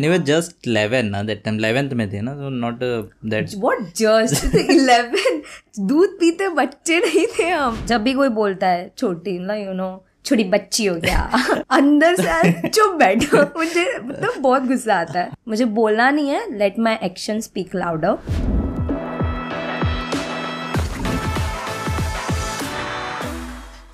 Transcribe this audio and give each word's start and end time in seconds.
anyway 0.00 0.18
just 0.18 0.68
11 0.68 1.12
na, 1.12 1.22
that 1.22 1.42
time 1.48 1.58
11th 1.60 1.92
में 1.92 2.12
थे 2.12 2.20
ना 2.22 2.34
so 2.34 2.48
not 2.64 2.82
uh, 2.82 3.32
that 3.32 3.58
what 3.58 3.78
just 3.96 4.54
eleven 4.54 5.42
दूध 5.86 6.08
पीते 6.08 6.48
बच्चे 6.48 6.98
नहीं 6.98 7.26
थे 7.38 7.48
हम। 7.48 7.86
जब 7.86 8.02
भी 8.02 8.12
कोई 8.12 8.28
बोलता 8.28 8.66
है 8.66 8.92
छोटी 8.98 9.38
ना 9.38 9.54
यू 9.54 9.72
नो 9.72 10.04
छोटी 10.24 10.44
बच्ची 10.44 10.86
हो 10.86 10.94
गया 10.94 11.30
अंदर 11.70 12.14
से 12.14 12.68
चुप 12.68 12.94
बैठो। 12.94 13.58
मुझे 13.58 13.98
मतलब 14.04 14.34
बहुत 14.38 14.62
गुस्सा 14.62 14.94
आता 14.94 15.20
है। 15.20 15.30
मुझे 15.48 15.64
बोलना 15.64 16.10
नहीं 16.10 16.28
है। 16.28 16.58
Let 16.58 16.78
my 16.78 16.96
action 17.02 17.40
speak 17.40 17.74
louder 17.74 18.18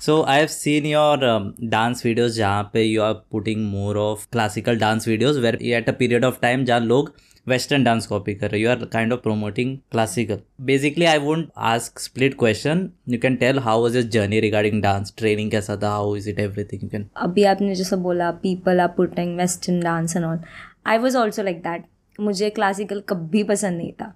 so 0.07 0.21
I 0.23 0.39
have 0.39 0.47
seen 0.47 0.85
your 0.85 1.19
dance 1.61 2.05
videos 2.05 2.35
जहाँ 2.37 2.63
पे 2.73 2.83
you 2.83 3.01
are 3.01 3.13
putting 3.31 3.65
more 3.71 3.97
of 3.97 4.25
classical 4.31 4.77
dance 4.79 5.07
videos 5.07 5.39
where 5.39 5.55
at 5.61 5.89
a 5.89 5.91
period 5.91 6.25
of 6.25 6.39
time 6.41 6.63
जहाँ 6.65 6.79
लोग 6.81 7.11
वेस्टर्न 7.47 7.83
डांस 7.83 8.07
कॉपी 8.07 8.35
कर 8.35 8.51
रहे 8.51 8.61
you 8.61 8.69
are 8.69 8.85
kind 8.93 9.13
of 9.13 9.19
promoting 9.19 9.77
classical 9.91 10.39
basically 10.65 11.05
I 11.05 11.17
want 11.17 11.49
ask 11.71 11.99
split 11.99 12.37
question 12.39 12.87
you 13.09 13.19
can 13.19 13.35
tell 13.35 13.59
how 13.59 13.81
was 13.81 13.97
is 13.97 14.07
journey 14.09 14.39
regarding 14.39 14.81
dance 14.83 15.13
training 15.17 15.51
कैसा 15.51 15.77
था 15.83 15.89
how 15.89 16.15
is 16.15 16.29
it 16.29 16.39
everything 16.39 16.83
you 16.83 16.89
can 16.89 17.07
अभी 17.27 17.43
आपने 17.55 17.75
जैसा 17.75 17.95
बोला 18.07 18.31
people 18.45 18.79
are 18.79 18.93
putting 18.97 19.37
western 19.37 19.79
dance 19.79 20.15
and 20.15 20.25
all 20.25 20.39
I 20.85 20.97
was 20.97 21.17
also 21.17 21.43
like 21.43 21.61
that 21.63 21.85
मुझे 22.19 22.49
classical 22.49 23.03
कभी 23.09 23.43
पसंद 23.43 23.77
नहीं 23.77 23.91
था। 23.91 24.13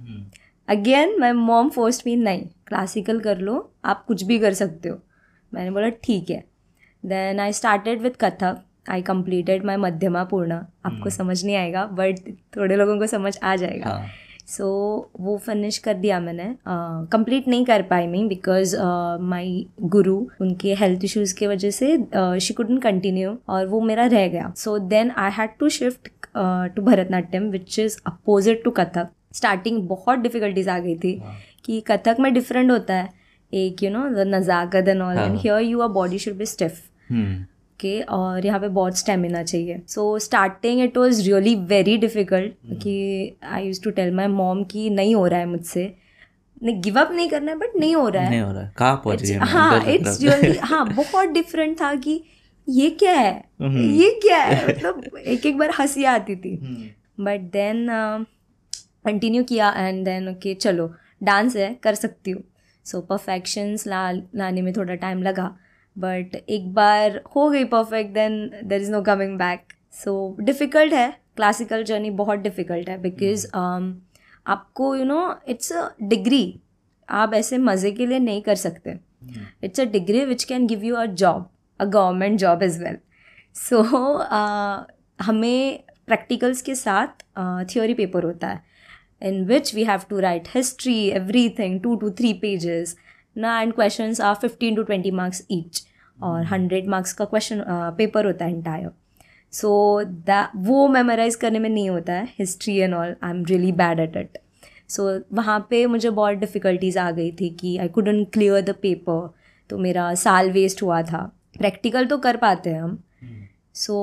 Again 0.68 1.20
my 1.20 1.32
mom 1.46 1.70
first 1.70 2.08
mean 2.08 2.24
नहीं 2.24 2.48
क्लासिकल 2.68 3.20
कर 3.20 3.38
लो 3.40 3.72
आप 3.86 4.06
कुछ 4.06 4.24
भी 4.24 4.40
कर 4.40 4.54
सकते 4.54 4.90
हो। 4.90 5.02
मैंने 5.54 5.72
बोला 5.72 5.90
ठीक 6.04 6.30
है. 6.30 6.44
Then 7.04 7.40
I 7.40 7.54
started 7.54 8.02
with 8.02 8.12
Kathak 8.22 8.64
I 8.90 9.02
completed 9.04 9.66
my 9.66 9.76
Madhyama 9.78 10.24
Purna 10.26 10.54
आपको 10.86 11.10
समझ 11.10 11.44
नहीं 11.44 11.56
आएगा 11.56 11.86
बट 11.94 12.20
थोड़े 12.58 12.76
लोगों 12.76 12.98
को 13.00 13.08
समझ 13.08 13.38
आ 13.38 13.56
जाएगा. 13.56 13.90
हाँ. 13.90 14.08
सो 14.48 14.66
वो 15.20 15.38
फिनिश 15.38 15.78
कर 15.78 15.94
दिया 15.96 16.20
मैंने. 16.20 16.46
कंप्लीट 16.68 17.44
uh, 17.44 17.50
नहीं 17.50 17.66
कर 17.66 17.82
पाई 17.90 18.08
मैं 18.08 18.28
बिकॉज़ 18.28 18.76
माई 19.22 19.66
गुरु 19.82 20.16
उनके 20.42 20.74
हेल्थ 20.76 21.04
इश्यूज़ 21.06 21.36
की 21.36 21.48
वजह 21.48 21.72
से 21.72 21.98
शी 22.40 22.54
कुडन 22.54 22.78
कंटिन्यू 22.78 23.38
और 23.50 23.66
वो 23.68 23.82
मेरा 23.82 24.06
रह 24.06 24.28
गया. 24.28 24.52
So 24.58 24.78
then 24.80 25.12
I 25.18 25.32
had 25.32 25.50
to 25.60 25.70
shift 25.70 26.10
to 26.76 26.82
Bharatanatyam 26.82 27.50
which 27.52 27.80
is 27.80 27.98
opposite 28.08 28.64
to 28.64 28.72
Kathak 28.72 29.10
starting 29.34 29.82
बहुत 29.88 30.20
डिफिकल्टीज 30.20 30.70
आ 30.70 30.78
गई 30.80 30.96
थी 30.96 31.18
wow. 31.18 31.34
कि 31.66 31.80
कथक 31.88 32.18
में 32.20 32.34
डिफरेंट 32.34 32.72
होता 32.72 32.94
है. 32.94 33.10
एक 33.54 33.84
you 33.84 33.90
know 33.90 34.08
the 34.16 34.28
नज़ाकत 34.28 34.88
and 34.88 35.02
all 35.02 35.18
and 35.18 35.38
here 35.38 35.60
you 35.62 35.82
are 35.82 35.90
body 35.90 36.20
should 36.20 36.38
be 36.38 36.46
stiff. 36.46 36.82
के 37.80 38.00
और 38.16 38.46
यहाँ 38.46 38.60
पे 38.60 38.68
बहुत 38.70 38.98
स्टेमिना 38.98 39.42
चाहिए। 39.44 39.82
So 39.88 40.04
starting 40.20 40.82
it 40.82 40.98
was 40.98 41.22
really 41.22 41.56
very 41.68 41.98
difficult 41.98 42.54
कि 42.84 43.38
I 43.44 43.66
use 43.66 43.82
to 43.84 43.92
tell 43.92 44.14
my 44.16 44.28
mom 44.28 44.64
कि 44.64 44.90
नहीं 44.90 45.16
हो 45.16 45.26
रहा 45.28 45.40
है 45.40 45.46
मुझसे। 45.46 45.94
नहीं 46.64 46.82
गिव 46.82 47.00
अप 47.00 47.12
नहीं 47.12 47.30
करना 47.30 47.52
है 47.52 47.58
बट 47.58 47.76
नहीं 47.80 47.96
हो 47.96 48.08
रहा 48.08 48.24
है। 48.24 48.30
नहीं 48.30 48.42
हो 48.42 48.52
रहा 48.52 48.64
है। 48.64 48.72
कहाँ 48.78 49.02
पहुँच 49.04 49.24
गए 49.24 49.34
हाँ? 49.34 49.84
इट्स 49.86 50.22
रियली 50.22 50.58
हाँ 50.64 50.86
बहुत 50.88 51.30
डिफरेंट 51.30 51.80
था 51.82 51.94
कि 51.96 52.22
ये 52.68 52.90
क्या 52.90 53.14
है? 53.14 53.34
ये 53.62 54.10
क्या 54.24 54.38
है? 54.38 54.68
मतलब 54.70 55.18
एक 55.18 55.46
एक 55.46 55.58
बार 55.58 55.72
हँसी 55.80 56.04
आती 56.06 56.36
थी। 56.36 56.56
बट 57.20 57.52
देन 57.52 57.88
कंटिन्यू 59.06 59.44
किया 59.44 59.72
एंड 59.78 60.04
देन 60.06 60.30
ओके 60.30 60.54
चलो 60.56 60.92
डांस 61.24 61.56
है 61.56 61.74
कर 61.84 61.96
सकती 61.96 62.32
हूँ। 62.32 62.44
सो 62.86 63.02
परफेक्शंस 63.02 63.88
ला 63.88 64.12
लाने 64.12 64.62
में 64.62 64.72
थोड़ा 64.74 64.96
टाइम 64.96 65.24
लगा. 65.24 65.56
बट 65.98 66.36
एक 66.36 66.74
बार 66.74 67.22
हो 67.36 67.50
गई 67.50 67.64
perfect 67.66 68.14
then 68.14 68.50
there 68.64 68.82
is 68.82 68.92
no 68.92 69.02
coming 69.04 69.38
back 69.38 69.74
so 69.94 70.14
difficult 70.40 70.94
है. 70.94 71.10
क्लासिकल 71.36 71.84
जर्नी 71.84 72.10
बहुत 72.12 72.40
डिफ़िकल्ट 72.40 72.90
है 72.90 72.98
बिकॉज़ 73.02 73.48
आपको 74.46 74.96
you 74.96 75.06
know 75.06 75.24
it's 75.50 75.72
a 75.74 75.88
degree 76.02 76.60
आप 77.10 77.34
ऐसे 77.34 77.58
मज़े 77.60 77.92
के 77.92 78.06
लिए 78.06 78.20
नहीं 78.20 78.42
कर 78.42 78.56
सकते. 78.56 78.98
It's 79.64 79.80
a 79.80 79.84
degree 79.92 80.26
which 80.26 80.44
can 80.44 80.68
give 80.68 80.84
you 80.84 80.96
a 80.96 81.06
job 81.06 81.50
a 81.80 81.86
government 81.86 82.40
job 82.40 82.64
is 82.64 82.84
well 82.84 82.98
so 83.56 83.82
हमें 85.20 85.84
प्रैक्टिकल्स 86.08 86.62
के 86.62 86.76
साथ 86.76 87.24
थियोरी 87.70 87.94
पेपर 87.94 88.24
होता 88.24 88.48
है. 88.48 88.64
In 89.22 89.44
which 89.50 89.74
we 89.76 89.86
have 89.90 90.08
to 90.10 90.22
write 90.26 90.48
history, 90.56 91.02
everything, 91.20 91.80
two 91.86 91.98
to 92.04 92.12
three 92.22 92.34
pages. 92.44 92.96
ना 93.36 93.60
and 93.64 93.76
questions 93.76 94.20
are 94.30 94.36
15 94.40 94.78
to 94.78 94.84
20 94.88 95.12
marks 95.20 95.42
each 95.58 95.84
और 96.24 96.46
100 96.48 96.90
marks 96.94 97.12
का 97.14 97.28
question 97.30 97.64
paper 97.98 98.26
होता 98.26 98.46
है 98.46 98.56
entire. 98.56 98.92
सो 99.54 99.70
दैट 100.04 100.52
वो 100.66 100.88
मेमोराइज 100.88 101.36
करने 101.36 101.60
में 101.60 101.70
नहीं 101.70 101.90
होता 101.90 102.14
है 102.14 102.28
history 102.40 102.76
and 102.78 102.94
all 102.94 103.16
I 103.24 103.32
am 103.32 103.44
really 103.46 103.72
bad 103.72 104.00
at 104.00 104.16
it 104.18 104.38
so 104.90 105.08
वहाँ 105.34 105.60
पे 105.70 105.86
मुझे 105.86 106.10
बहुत 106.10 106.38
डिफ़िकल्टीज 106.38 106.98
आ 106.98 107.10
गई 107.12 107.32
थी 107.32 107.50
कि 107.60 107.76
I 107.78 107.88
couldn't 107.88 108.24
clear 108.34 108.62
the 108.62 108.76
paper 108.82 109.28
तो 109.70 109.78
मेरा 109.78 110.14
साल 110.16 110.52
वेस्ट 110.52 110.84
हुआ 110.84 111.02
था। 111.02 111.24
प्रैक्टिकल 111.58 112.06
तो 112.06 112.18
कर 112.18 112.38
पाते 112.38 112.70
हैं 112.70 112.82
हम। 112.82 112.98
So 113.74 113.96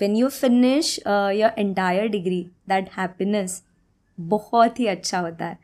when 0.00 0.16
you 0.16 0.28
finish 0.28 0.98
your 1.06 1.50
entire 1.58 2.08
degree 2.08 2.42
that 2.68 2.88
happiness 2.98 3.62
बहुत 4.18 4.80
ही 4.80 4.86
अच्छा 4.86 5.18
होता 5.18 5.46
है। 5.46 5.58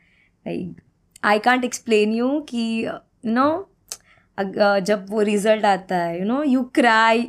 Like 0.45 0.81
I 1.23 1.39
can't 1.39 1.65
explain 1.65 2.13
you 2.13 2.39
कि 2.49 2.85
यू 2.85 3.31
नो 3.31 3.67
जब 4.81 5.05
वो 5.09 5.21
रिज़ल्ट 5.21 5.65
आता 5.65 5.95
है 5.95 6.19
you 6.19 6.25
know 6.25 6.41
you 6.43 6.63
cry 6.75 7.19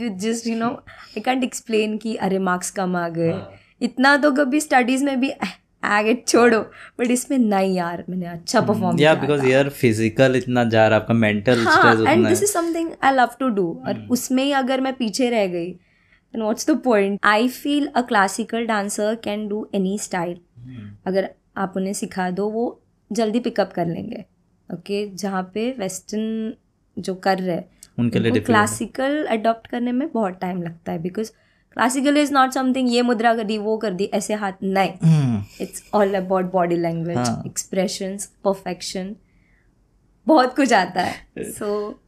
you 0.00 0.08
just 0.18 0.46
you 0.46 0.56
know 0.56 0.68
I 0.68 1.20
can't 1.20 1.44
explain 1.44 1.96
कि 1.98 2.14
अरे 2.16 2.38
मार्क्स 2.38 2.70
कम 2.70 2.96
आ 2.96 3.08
गए। 3.08 3.34
इतना 3.82 4.16
तो 4.16 4.30
कभी 4.34 4.60
स्टडीज़ 4.60 5.04
में 5.04 5.20
भी 5.20 5.32
आगे 5.84 6.14
छोड़ो 6.26 6.58
बट 7.00 7.10
इसमें 7.10 7.36
नहीं 7.38 7.74
यार 7.76 8.04
मैंने 8.08 8.26
अच्छा 8.26 8.60
परफॉर्म 8.60 8.98
या 9.00 9.14
बिकॉज़ 9.14 9.46
यार 9.46 9.68
फ़िज़िकल 9.68 10.36
इतना 10.36 10.64
जा 10.64 10.86
रहा 10.88 10.98
आपका 10.98 11.14
मेंटल 11.14 11.64
हाँ 11.64 11.76
stress 11.76 12.08
and 12.08 12.26
this 12.28 12.42
is 12.42 12.52
something 12.52 12.90
I 13.02 13.14
love 13.14 13.30
to 13.40 13.48
do 13.48 13.72
और 13.86 14.06
उसमें 14.10 14.42
ही 14.44 14.52
अगर 14.52 14.80
मैं 14.80 14.92
पीछे 14.94 15.30
रह 15.30 15.46
गई 15.46 15.74
then 16.34 16.42
what's 16.44 16.64
the 16.64 16.74
point? 16.76 17.18
I 17.22 17.48
feel 17.48 17.86
a 17.92 18.02
classical 18.04 18.66
dancer 18.66 19.16
can 19.16 19.48
do 19.48 19.68
any 19.74 19.94
style. 19.98 20.36
अगर 21.06 21.30
आप 21.56 21.72
उन्हें 21.76 21.92
सिखा 21.92 22.30
दो 22.30 22.48
वो 22.48 22.82
जल्दी 23.12 23.40
पिकअप 23.40 23.72
कर 23.72 23.86
लेंगे 23.86 24.24
ओके 24.74 25.08
जहाँ 25.14 25.50
पे 25.54 25.76
वेस्टर्न 25.78 26.54
जो 26.98 27.14
कर 27.14 27.38
रहे 27.38 27.56
हैं 27.56 27.70
उनके 27.98 28.18
लिए 28.18 28.40
क्लासिकल 28.40 29.26
अडॉप्ट 29.26 29.66
करने 29.66 29.92
में 29.92 30.12
बहुत 30.12 30.32
टाइम 30.32 30.62
लगता 30.62 30.92
है 30.92 31.02
because 31.02 31.30
classical 31.72 32.16
is 32.16 32.32
not 32.32 32.50
something 32.50 32.92
ये 32.92 33.02
मुद्रा 33.02 33.34
कर 33.34 33.44
दी 33.44 33.58
वो 33.58 33.76
कर 33.76 33.92
दी 33.92 34.04
ऐसे 34.04 34.34
हाथ 34.34 34.52
नहीं। 34.62 34.92
हम्म, 35.02 35.44
it's 35.60 35.90
all 35.94 36.14
about 36.14 36.52
body 36.52 36.76
language. 36.76 37.46
Expressions 37.46 38.26
perfection 38.26 39.16
बहुत 40.26 40.56
कुछ 40.56 40.72
आता 40.72 41.02
है। 41.02 41.14
सो 41.50 41.99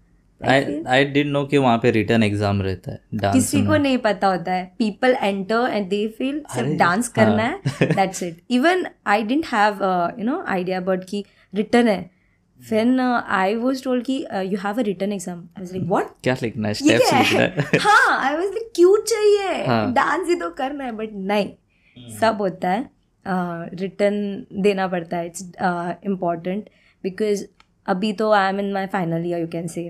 आई 0.44 1.04
डिड 1.04 1.26
नो 1.26 1.44
कि 1.44 1.58
वहाँ 1.58 1.78
पे 1.78 1.90
रिटर्न 1.90 2.22
एग्ज़ाम 2.22 2.62
रहता 2.62 2.92
है 2.92 3.00
डांस 3.14 3.34
किसी 3.34 3.64
को 3.66 3.76
नहीं 3.76 3.98
पता 3.98 4.28
होता 4.28 4.52
है। 4.52 4.64
People 4.78 5.16
enter 5.22 5.68
and 5.72 5.88
they 5.88 6.06
feel 6.08 6.40
सिर्फ़ 6.54 6.70
डांस 6.78 7.08
करना 7.08 7.42
हाँ। 7.42 7.60
है। 7.80 7.86
That's 7.94 8.22
it 8.22 8.40
even 8.50 8.86
I 9.06 9.40
have 9.52 9.82
you 10.18 10.24
know 10.24 10.42
idea 10.48 10.80
about 10.80 11.04
कि 11.04 11.24
रिटर्न 11.52 11.88
है। 11.88 12.10
फिर 12.60 13.00
आई 13.00 13.54
वॉज़ 13.54 13.82
टोल्ड 13.84 14.04
कि 14.04 14.16
you 14.44 14.58
have 14.58 14.78
a 14.78 14.82
written 14.82 15.12
exam 15.12 15.38
I 15.38 15.62
was 15.62 15.72
like 15.72 15.88
what 15.88 16.10
क्या 16.22 16.36
लिखना 16.42 16.68
है? 16.68 16.74
स्टेप्स 16.82 17.12
लिखना 17.12 17.40
है। 17.40 17.48
है 17.50 17.78
हाँ 17.80 18.18
आई 18.20 18.34
वाज 18.34 18.44
लाइक 18.44 18.70
क्यों 18.74 18.96
चाहिए? 19.04 19.64
हाँ। 19.66 19.92
डांस 19.92 20.28
ही 20.28 20.34
तो 20.34 20.50
करना 20.50 20.84
है 20.84 20.92
बट 20.92 21.10
नहीं। 21.12 21.48
सब 22.20 22.36
होता 22.40 22.70
है 22.70 22.90
रिटर्न 23.74 24.62
देना 24.62 24.86
पड़ता 24.88 25.16
है 25.16 25.26
इट्स 25.26 25.42
इंपॉर्टेंट 26.06 26.68
बिकॉज़ 27.04 27.44
अभी 27.86 28.12
तो 28.12 28.30
I 28.32 28.48
am 28.48 28.60
in 28.60 28.72
my 28.72 28.86
final 28.86 29.26
year 29.26 29.40
you 29.40 29.46
can 29.46 29.66
say 29.68 29.82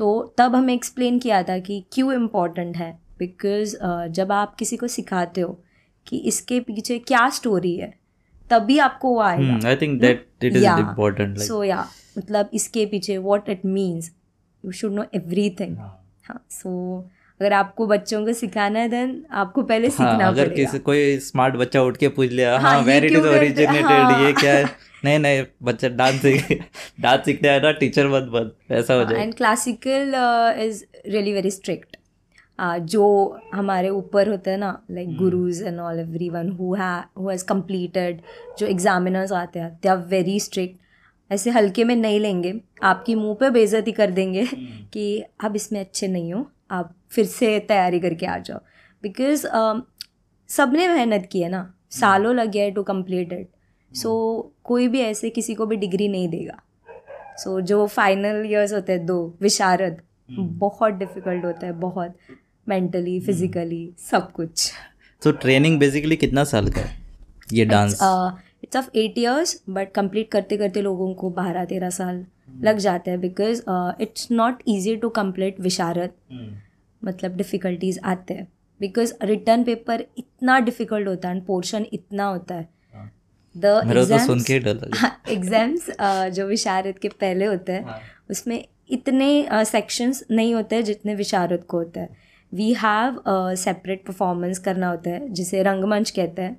तो 0.00 0.10
तब 0.38 0.54
हमें 0.54 0.72
एक्सप्लेन 0.74 1.18
किया 1.18 1.42
था 1.42 1.58
कि 1.58 1.82
क्यों 1.92 2.12
इंपॉर्टेंट 2.12 2.76
है। 2.76 2.92
बिकॉज़ 3.18 3.76
जब 4.12 4.32
आप 4.32 4.54
किसी 4.54 4.76
को 4.76 4.86
सिखाते 4.88 5.40
हो 5.40 5.58
कि 6.06 6.18
इसके 6.28 6.60
पीछे 6.60 6.98
क्या 6.98 7.28
स्टोरी 7.30 7.74
है 7.76 7.92
तभी 8.50 8.78
आपको 8.78 9.08
वो 9.08 9.20
आएगा। 9.20 9.68
I 9.68 9.76
think 9.76 10.00
that 10.00 10.44
it 10.44 10.56
is 10.56 10.64
Yeah. 10.64 10.78
Important 10.80 11.38
so 11.38 11.62
या 11.64 11.84
मतलब 12.18 12.50
इसके 12.54 12.86
पीछे 12.86 13.18
what 13.18 13.48
it 13.48 13.64
means 13.66 14.10
you 14.64 14.72
should 14.72 14.92
know 14.92 15.04
everything 15.14 15.76
हाँ 15.78 16.44
सो 16.50 16.70
अगर 17.40 17.52
आपको 17.52 17.86
बच्चों 17.86 18.24
को 18.24 18.32
सिखाना 18.32 18.78
है 18.80 18.88
देन 18.88 19.24
आपको 19.32 19.62
पहले 19.62 19.88
हाँ 19.88 19.96
सीखना 19.96 20.26
अगर 20.28 20.48
किसी 20.54 20.78
कोई 20.78 21.18
स्मार्ट 21.18 21.54
बच्चा 21.56 21.82
उठ 21.82 21.96
के 21.96 22.08
पूछ 22.08 22.30
लिया 22.30 22.58
हाँ, 22.58 22.72
हाँ 22.72 22.82
वेर 22.82 23.04
इज़ 23.04 23.16
ओरिजिनेटेड 23.18 23.84
हाँ। 23.84 24.24
ये 24.24 24.32
क्या 24.32 24.54
है? 24.54 24.64
नहीं 25.04 25.18
नहीं 25.18 25.44
बच्चा 25.62 25.88
डांस 25.88 26.20
सीख 26.22 26.52
डांस 27.00 27.24
सीखने 27.24 27.48
आया 27.48 27.60
ना 27.60 27.70
टीचर 27.72 28.08
मत 28.08 28.28
बन 28.32 28.50
ऐसा 28.74 28.94
हो 28.94 29.04
जाए। 29.04 29.22
And 29.22 29.34
classical 29.34 30.12
is 30.64 30.84
really 31.06 31.32
very 31.32 31.50
strict 31.50 31.96
जो 32.92 33.04
हमारे 33.54 33.88
ऊपर 33.88 34.28
होते 34.28 34.50
हैं 34.50 34.58
ना 34.58 34.70
like 34.90 35.16
gurus 35.18 35.62
and 35.62 35.78
all 35.80 35.98
everyone 36.30 36.50
who 36.60 36.74
has 36.74 37.44
completed 37.44 38.20
जो 38.58 38.66
एग्जामिनर्स 38.66 39.32
आते 39.32 39.58
हैं 39.58 39.72
दे 39.82 39.88
आर 39.88 40.04
वेरी 40.10 40.38
स्ट्रिक्ट 40.40 40.78
ऐसे 41.30 41.50
हल्के 41.50 41.84
में 41.84 41.96
नहीं 41.96 42.20
लेंगे। 42.20 42.54
आपकी 42.82 43.14
मुँह 43.14 43.34
पे 43.40 43.50
बेइज्जती 43.50 43.92
कर 43.92 44.10
देंगे 44.10 44.46
कि 44.92 45.22
आप 45.44 45.56
इसमें 45.56 45.80
अच्छे 45.80 46.08
नहीं 46.08 46.32
हो 46.32 46.46
आप 46.70 46.94
फिर 47.10 47.24
से 47.26 47.58
तैयारी 47.58 48.00
करके 48.00 48.26
आ 48.26 48.38
जाओ। 48.38 48.58
बिकॉज़ 49.02 49.46
सबने 50.50 50.88
मेहनत 50.88 51.28
की 51.32 51.40
है 51.40 51.48
ना। 51.48 51.72
सालों 51.90 52.34
लग 52.34 52.50
गया 52.50 52.64
है 52.64 52.70
टू 52.70 52.82
कंप्लीट 52.82 53.32
इट 53.32 53.48
सो 53.92 54.10
कोई 54.64 54.88
भी 54.88 55.00
ऐसे 55.00 55.30
किसी 55.30 55.54
को 55.54 55.66
भी 55.66 55.76
डिग्री 55.76 56.08
नहीं 56.08 56.28
देगा। 56.28 56.60
सो 57.36 57.58
so, 57.60 57.66
जो 57.66 57.86
फाइनल 57.86 58.44
ईयर्स 58.46 58.72
होते 58.72 58.92
हैं 58.92 59.04
दो 59.06 59.36
विशारद 59.40 60.00
बहुत 60.30 60.94
डिफ़िकल्ट 60.94 61.44
होता 61.44 61.66
है 61.66 61.72
बहुत। 61.72 62.14
मेंटली 62.68 63.18
फिजिकली 63.20 63.92
सब 64.10 64.30
कुछ। 64.32 64.72
तो 65.22 65.32
ट्रेनिंग 65.32 65.78
बेसिकली 65.78 66.16
कितना 66.16 66.44
साल 66.44 66.68
का 66.68 66.80
है? 66.80 66.98
ये 67.52 67.64
dance 67.64 67.98
it's 68.64 68.76
of 68.76 68.88
eight 68.94 69.18
years 69.18 69.62
but 69.70 69.92
complete 69.92 70.30
करते 70.30 70.56
करते 70.56 70.82
लोगों 70.82 71.12
को 71.14 71.30
बारह 71.30 71.64
तेरह 71.64 71.90
साल 71.90 72.24
लग 72.64 72.78
जाते 72.78 73.10
हैं। 73.10 73.20
Because 73.20 73.62
it's 74.02 74.28
not 74.30 74.62
easy 74.68 74.96
to 74.96 75.08
complete 75.08 75.60
Visharad. 75.60 76.10
मतलब 77.02 77.36
डिफ़िकल्टीज 77.36 77.98
आते 78.04 78.34
हैं। 78.34 78.46
बिकॉज़ 78.80 79.12
रिटर्न 79.24 79.64
पेपर 79.64 80.04
इतना 80.18 80.58
डिफ़िकल्ट 80.60 81.08
होता 81.08 81.28
है 81.28 81.40
पोर्शन 81.44 81.86
इतना 81.92 82.24
होता 82.26 82.54
है। 82.54 82.68
द 83.54 83.80
मेरा 83.86 84.04
तो 84.06 84.18
सुन 84.26 84.40
के 84.40 84.58
डर 84.58 84.74
लगा 84.74 85.10
एग्ज़ाम्स 85.28 85.90
जो 86.34 86.46
विशारद 86.46 86.98
के 86.98 87.08
पहले 87.10 87.44
होते 87.44 87.72
हैं 87.72 87.84
हाँ। 87.84 88.00
उसमें 88.30 88.64
इतने 88.90 89.64
सेक्शंस 89.66 90.22
नहीं 90.30 90.54
होते 90.54 90.76
हैं 90.76 90.84
जितने 90.84 91.14
विशारद 91.14 91.64
को 91.64 91.78
होता 91.78 92.00
है। 92.00 92.28
वी 92.52 92.72
हैव 92.74 93.20
सेपरेट 93.56 94.04
परफॉर्मेंस 94.06 94.58
करना 94.58 94.88
होता 94.88 95.10
है 95.10 95.28
जिसे 95.30 95.62
रंगमंच 95.62 96.10
कहते 96.10 96.42
हैं। 96.42 96.56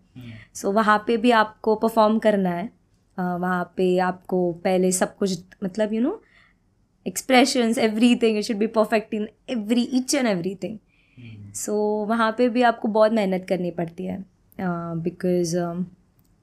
सो 0.54 0.68
so, 0.68 0.74
वहाँ 0.76 0.98
पे 1.08 1.18
भी 1.18 1.32
आपको 1.34 1.76
परफॉर्म 1.76 2.20
करना 2.20 2.50
है। 2.50 2.68
uh, 2.68 3.40
वहाँ 3.42 3.74
पे 3.78 3.98
आपको 4.00 4.52
पहले 4.64 4.92
सब 4.92 5.16
कुछ 5.18 5.56
मतलब 5.64 5.94
you 5.94 6.02
know 6.02 6.22
expressions 7.07 7.77
everything 8.15 8.38
it 8.38 8.44
should 8.44 8.57
be 8.57 8.68
perfect 8.77 9.13
in 9.13 9.27
every 9.50 9.88
each 9.94 10.15
and 10.15 10.27
everything 10.63 10.77
so 11.56 11.74
वहाँ 12.09 12.31
पे 12.38 12.50
भी 12.50 12.62
आपको 12.62 12.88
बहुत 12.88 13.12
मेहनत 13.13 13.45
करनी 13.50 13.71
पड़ती 13.71 14.06
है 14.06 14.24
बिकॉज़ 14.59 15.56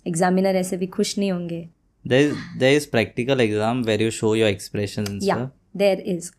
एग्जामिनर 0.07 0.57
ऐसे 0.57 0.77
भी 0.77 0.87
खुश 0.87 1.19
नहीं 1.19 1.31
होंगे। 1.33 1.69
There 2.05 2.27
is 2.27 2.35
there 2.61 2.77
is 2.81 2.87
practical 2.93 3.41
exam 3.45 3.81
where 3.87 4.01
you 4.03 4.11
show 4.17 4.33
your 4.41 4.51
expressions 4.55 5.09
and 5.09 5.25
या 5.25 5.37
देर 5.77 6.01
इज़ 6.01 6.31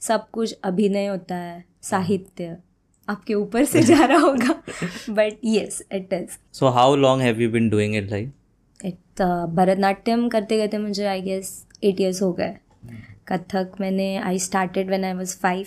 सब 0.00 0.28
कुछ 0.32 0.52
अभिनय 0.64 1.06
होता 1.06 1.36
है 1.36 1.64
साहित्य। 1.82 2.56
आपके 3.08 3.34
ऊपर 3.34 3.64
से 3.64 3.82
जा 3.82 4.04
रहा 4.04 4.18
होगा 4.18 4.54
but 5.10 5.44
yes 5.44 5.82
it 5.92 6.12
is 6.12 6.38
so 6.60 6.72
how 6.76 6.88
long 7.04 7.22
have 7.26 7.42
you 7.44 7.50
been 7.56 7.70
doing 7.74 7.96
it 8.00 8.10
like? 8.12 8.30
It 8.84 9.22
Bharatanatyam 9.54 10.28
करते 10.28 10.58
करते 10.58 10.78
मुझे 10.78 11.06
आई 11.06 11.20
गेस 11.22 11.52
एट 11.84 12.00
ईयर्स 12.00 12.22
हो 12.22 12.32
गए। 12.32 12.56
कथक 13.32 13.72
मैंने 13.80 14.16
I 14.18 14.38
started 14.38 14.88
when 14.88 15.04
I 15.04 15.12
was 15.14 15.36
five 15.38 15.66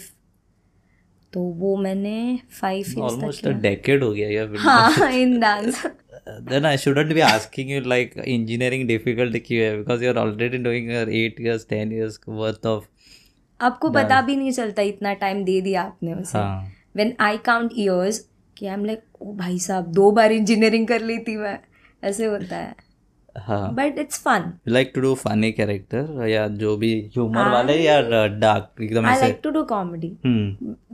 तो 1.33 1.41
वो 1.59 1.75
मैंने 1.77 2.39
फाइव 2.51 3.01
ऑलमोस्ट 3.01 3.47
डेकेड 3.47 4.03
हो 4.03 4.11
गया 4.13 4.47
हाँ 4.59 5.11
in 5.11 5.39
dance 5.39 5.85
then 6.27 6.65
I 6.65 6.77
shouldn't 6.77 7.13
be 7.13 7.19
asking 7.19 7.71
you 7.71 7.79
like 7.81 8.13
engineering 8.17 8.87
difficult 8.87 9.37
क्यों 9.47 9.63
है? 9.63 9.77
Because 9.77 10.03
you 10.03 10.09
are 10.09 10.17
already 10.17 10.57
doing 10.57 10.91
your 10.91 11.09
eight 11.11 11.41
years 11.41 11.65
ten 11.69 11.91
years 11.93 12.19
worth 12.27 12.65
of 12.65 12.85
आपको 13.59 13.89
पता 13.89 14.21
भी 14.21 14.35
नहीं 14.35 14.51
चलता 14.51 14.81
इतना 14.81 15.13
टाइम 15.13 15.43
दे 15.43 15.59
दिया 15.61 15.81
आपने 15.81 16.13
उसे। 16.13 16.39
व्हेन 16.95 17.13
आई 17.19 17.37
काउंट 17.45 17.71
इयर्स 17.77 18.19
कि 18.57 18.65
आई 18.65 18.73
एम 18.73 18.85
लाइक 18.85 19.01
ओ 19.21 19.33
भाई 19.35 19.59
साहब 19.59 19.91
दो 19.93 20.11
बार 20.11 20.31
इंजीनियरिंग 20.31 20.87
कर 20.87 21.01
ली 21.01 21.17
थी 21.19 21.35
मैं। 21.37 21.57
ऐसे 22.03 22.25
होता 22.25 22.57
है। 22.57 22.75
हाँ। 23.35 23.73
But 23.75 23.97
it's 23.99 24.19
fun 24.23 24.51
like 24.67 24.91
to 24.95 25.03
do 25.03 25.13
funny 25.19 25.51
character 25.59 26.03
या 26.27 26.47
जो 26.63 26.75
भी 26.77 26.91
humor 27.17 27.45
वाले 27.53 27.77
या 27.77 27.99
dark 28.39 28.81
एकदम 28.81 29.05
I 29.05 29.19
like 29.19 29.39
to 29.43 29.49
do 29.49 29.63
comedy 29.63 30.11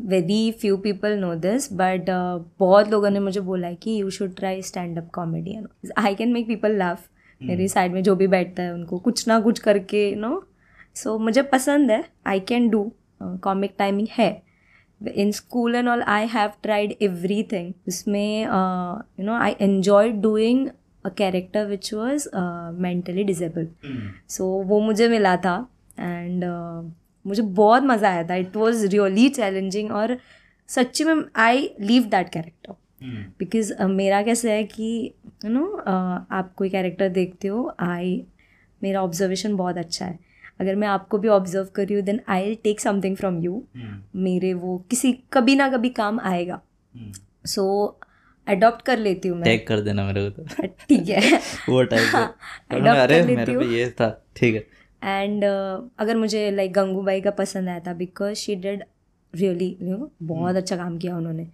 very 0.07 0.51
few 0.62 0.77
people 0.83 1.18
know 1.19 1.33
this 1.45 1.71
but 1.74 2.09
बहुत 2.59 2.89
लोगों 2.89 3.09
ने 3.09 3.19
मुझे 3.19 3.39
बोला 3.41 3.68
है 3.68 3.75
कि 3.75 4.01
you 4.01 4.09
should 4.09 4.36
try 4.36 4.62
stand 4.62 4.97
up 4.97 5.09
comedy 5.13 5.57
I 5.97 6.15
can 6.15 6.33
make 6.33 6.47
people 6.47 6.77
laugh 6.77 7.07
मेरी 7.41 7.68
साइड 7.68 7.94
में 7.94 8.01
जो 8.03 8.15
भी 8.15 8.27
बैठता 8.27 8.63
है 8.63 8.74
उनको 8.74 8.97
कुछ 9.00 9.27
ना 9.27 9.39
कुछ 9.39 9.59
करके 9.59 10.09
यू 10.09 10.19
नो 10.19 10.44
सो 10.95 11.18
मुझे 11.19 11.42
पसंद 11.51 11.92
है. 11.92 12.03
I 12.27 12.39
can 12.39 12.69
do 12.69 12.92
comic 13.21 13.75
timing 13.77 14.07
है. 14.12 14.31
In 15.01 15.31
school 15.31 15.75
and 15.75 15.89
all 15.89 16.01
I 16.01 16.25
have 16.27 16.51
tried 16.63 16.95
everything 17.51 17.74
उसमें 17.88 18.42
you 18.42 19.25
know 19.25 19.33
I 19.33 19.56
enjoy 19.62 20.09
doing 20.21 20.68
character 21.17 21.65
which 21.65 21.94
was 21.94 22.27
mentally 22.81 23.23
disable 23.23 23.67
so 24.29 24.45
वो 24.63 24.79
मुझे 24.81 25.07
मिला 25.07 25.35
था 25.38 25.56
एंड 26.00 26.45
मुझे 27.25 27.41
बहुत 27.41 27.83
मज़ा 27.83 28.09
आया 28.09 28.23
था. 28.23 28.35
इट 28.35 28.56
वॉज़ 28.56 28.85
रियली 28.88 29.27
चैलेंजिंग 29.29 29.91
और 29.91 30.17
सच्ची 30.69 31.03
में 31.03 31.23
I 31.38 31.69
live 31.81 32.03
that 32.11 32.29
character 32.29 32.73
because 33.39 33.73
मेरा 33.83 34.21
कैसे 34.23 34.51
है 34.51 34.63
कि 34.65 35.13
यू 35.45 35.51
नो 35.51 35.65
आप 35.85 36.53
कोई 36.57 36.69
कैरेक्टर 36.69 37.09
देखते 37.09 37.47
हो 37.47 37.71
आई 37.81 38.21
मेरा 38.81 39.01
ऑब्जर्वेशन 39.03 39.56
बहुत 39.56 39.77
अच्छा 39.77 40.06
है. 40.06 40.17
अगर 40.59 40.75
मैं 40.75 40.88
आपको 40.88 41.17
भी 41.17 41.27
ऑब्ज़र्व 41.27 41.67
कर 41.75 41.85
रही 41.85 41.95
हूँ 41.95 42.03
then 42.06 42.19
I 42.29 42.44
will 42.45 42.57
take 42.63 42.79
something 42.79 43.15
from 43.17 43.39
you 43.44 43.63
मेरे 44.17 44.53
वो 44.53 44.77
किसी 44.89 45.11
कभी 45.33 45.56
ना 45.56 45.69
कभी 45.69 45.89
काम 45.91 46.19
आएगा. 46.21 46.61
सो 47.45 48.00
अडॉप्ट 48.47 48.81
कर 48.81 48.97
लेती 48.97 49.27
हूँ 49.27 49.38
मैं। 49.38 49.45
टैग 49.45 49.68
कर 49.68 49.81
देना 49.81 50.06
मेरे 50.06 50.30
को 50.30 50.44
तो। 50.44 50.68
ठीक 50.68 51.09
है। 51.09 51.39
वो 51.69 51.83
टाइप 51.83 52.07
हाँ, 52.15 52.38
अरे 52.71 53.21
मेरे 53.24 53.45
पे 53.45 53.53
हूँ। 53.53 53.63
ये 53.63 53.89
था 53.91 54.09
ठीक 54.36 54.56
है। 54.56 54.68
एंड 55.03 55.44
अगर 56.00 56.18
मुझे 56.18 56.50
लाइक 56.51 56.74
गंगूबाई 56.74 57.21
का 57.21 57.31
पसंद 57.31 57.69
आया 57.69 57.80
था 57.80 57.94
because 57.94 58.33
she 58.33 58.56
did 58.56 58.83
really 59.33 59.77
you 59.81 59.97
know 59.97 60.12
बहुत 60.24 60.56
अच्छा 60.56 60.77
काम 60.77 60.97
किया 60.97 61.18
उन्होंने। 61.18 61.47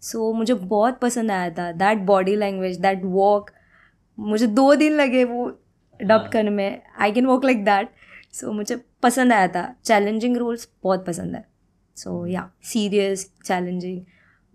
सो 0.00 0.30
so, 0.30 0.36
मुझे 0.36 0.54
बहुत 0.54 0.98
पसंद 1.00 1.30
आया 1.30 1.50
था 1.50 1.70
that 1.72 1.98
body 1.98 2.36
language 2.36 2.76
that 2.76 3.00
walk 3.04 3.50
मुझे 4.18 4.46
दो 4.46 4.74
दिन 4.74 4.92
लगे 4.92 5.24
वो 5.24 5.46
अडॉप्ट 6.00 6.32
करने 6.32 6.50
में। 6.50 6.82
I 6.98 7.12
can 7.12 7.26
walk 7.26 7.44
like 7.44 7.64
that 7.64 7.88
so 8.32 8.52
मुझे 8.52 8.80
पसंद 9.02 9.32
आया 9.32 9.48
था। 9.48 9.74
चैलेंजिंग 9.84 10.36
रोल्स 10.36 10.68
बहुत 10.82 11.06
पसंद 11.06 11.34
है। 11.34 11.44
सो 11.96 12.26
या 12.26 12.50
सीरियस 12.64 13.30
चैलेंजिंग 13.44 14.00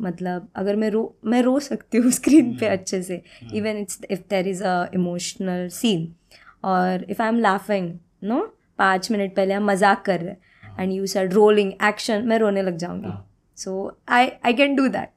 मतलब 0.02 0.48
अगर 0.56 0.76
मैं 0.76 0.90
रो 0.90 1.16
मैं 1.26 1.42
रो 1.42 1.60
सकती 1.60 1.98
हूँ 1.98 2.12
स्क्रीन 2.20 2.54
पे 2.54 2.66
अच्छे 2.66 3.04
से 3.04 3.22
even 3.54 3.78
it's 3.78 4.00
if 4.12 4.20
there 4.20 4.48
is 4.48 4.64
a 4.64 4.86
emotional 4.94 5.68
scene 5.70 6.16
और 6.64 7.06
if 7.10 7.22
I 7.22 7.28
am 7.28 7.40
laughing 7.40 7.94
no 8.24 8.58
पाँच 8.80 9.12
मिनट 9.12 9.36
पहले 9.36 9.54
हम 9.54 9.66
मज़ाक 9.66 10.06
कर 10.06 10.20
रहे 10.20 10.30
हैं 10.30 10.38
and 10.80 10.92
you 10.94 11.08
sir 11.08 11.30
rolling 11.30 11.74
action 11.84 12.28
मैं 12.28 12.38
रोने 12.38 12.62
लग 12.62 12.78
जाऊँगी। 12.78 13.12
So 13.56 13.98
I 14.10 14.30
I 14.46 14.54
can 14.54 14.76
do 14.76 14.88
that 14.88 15.10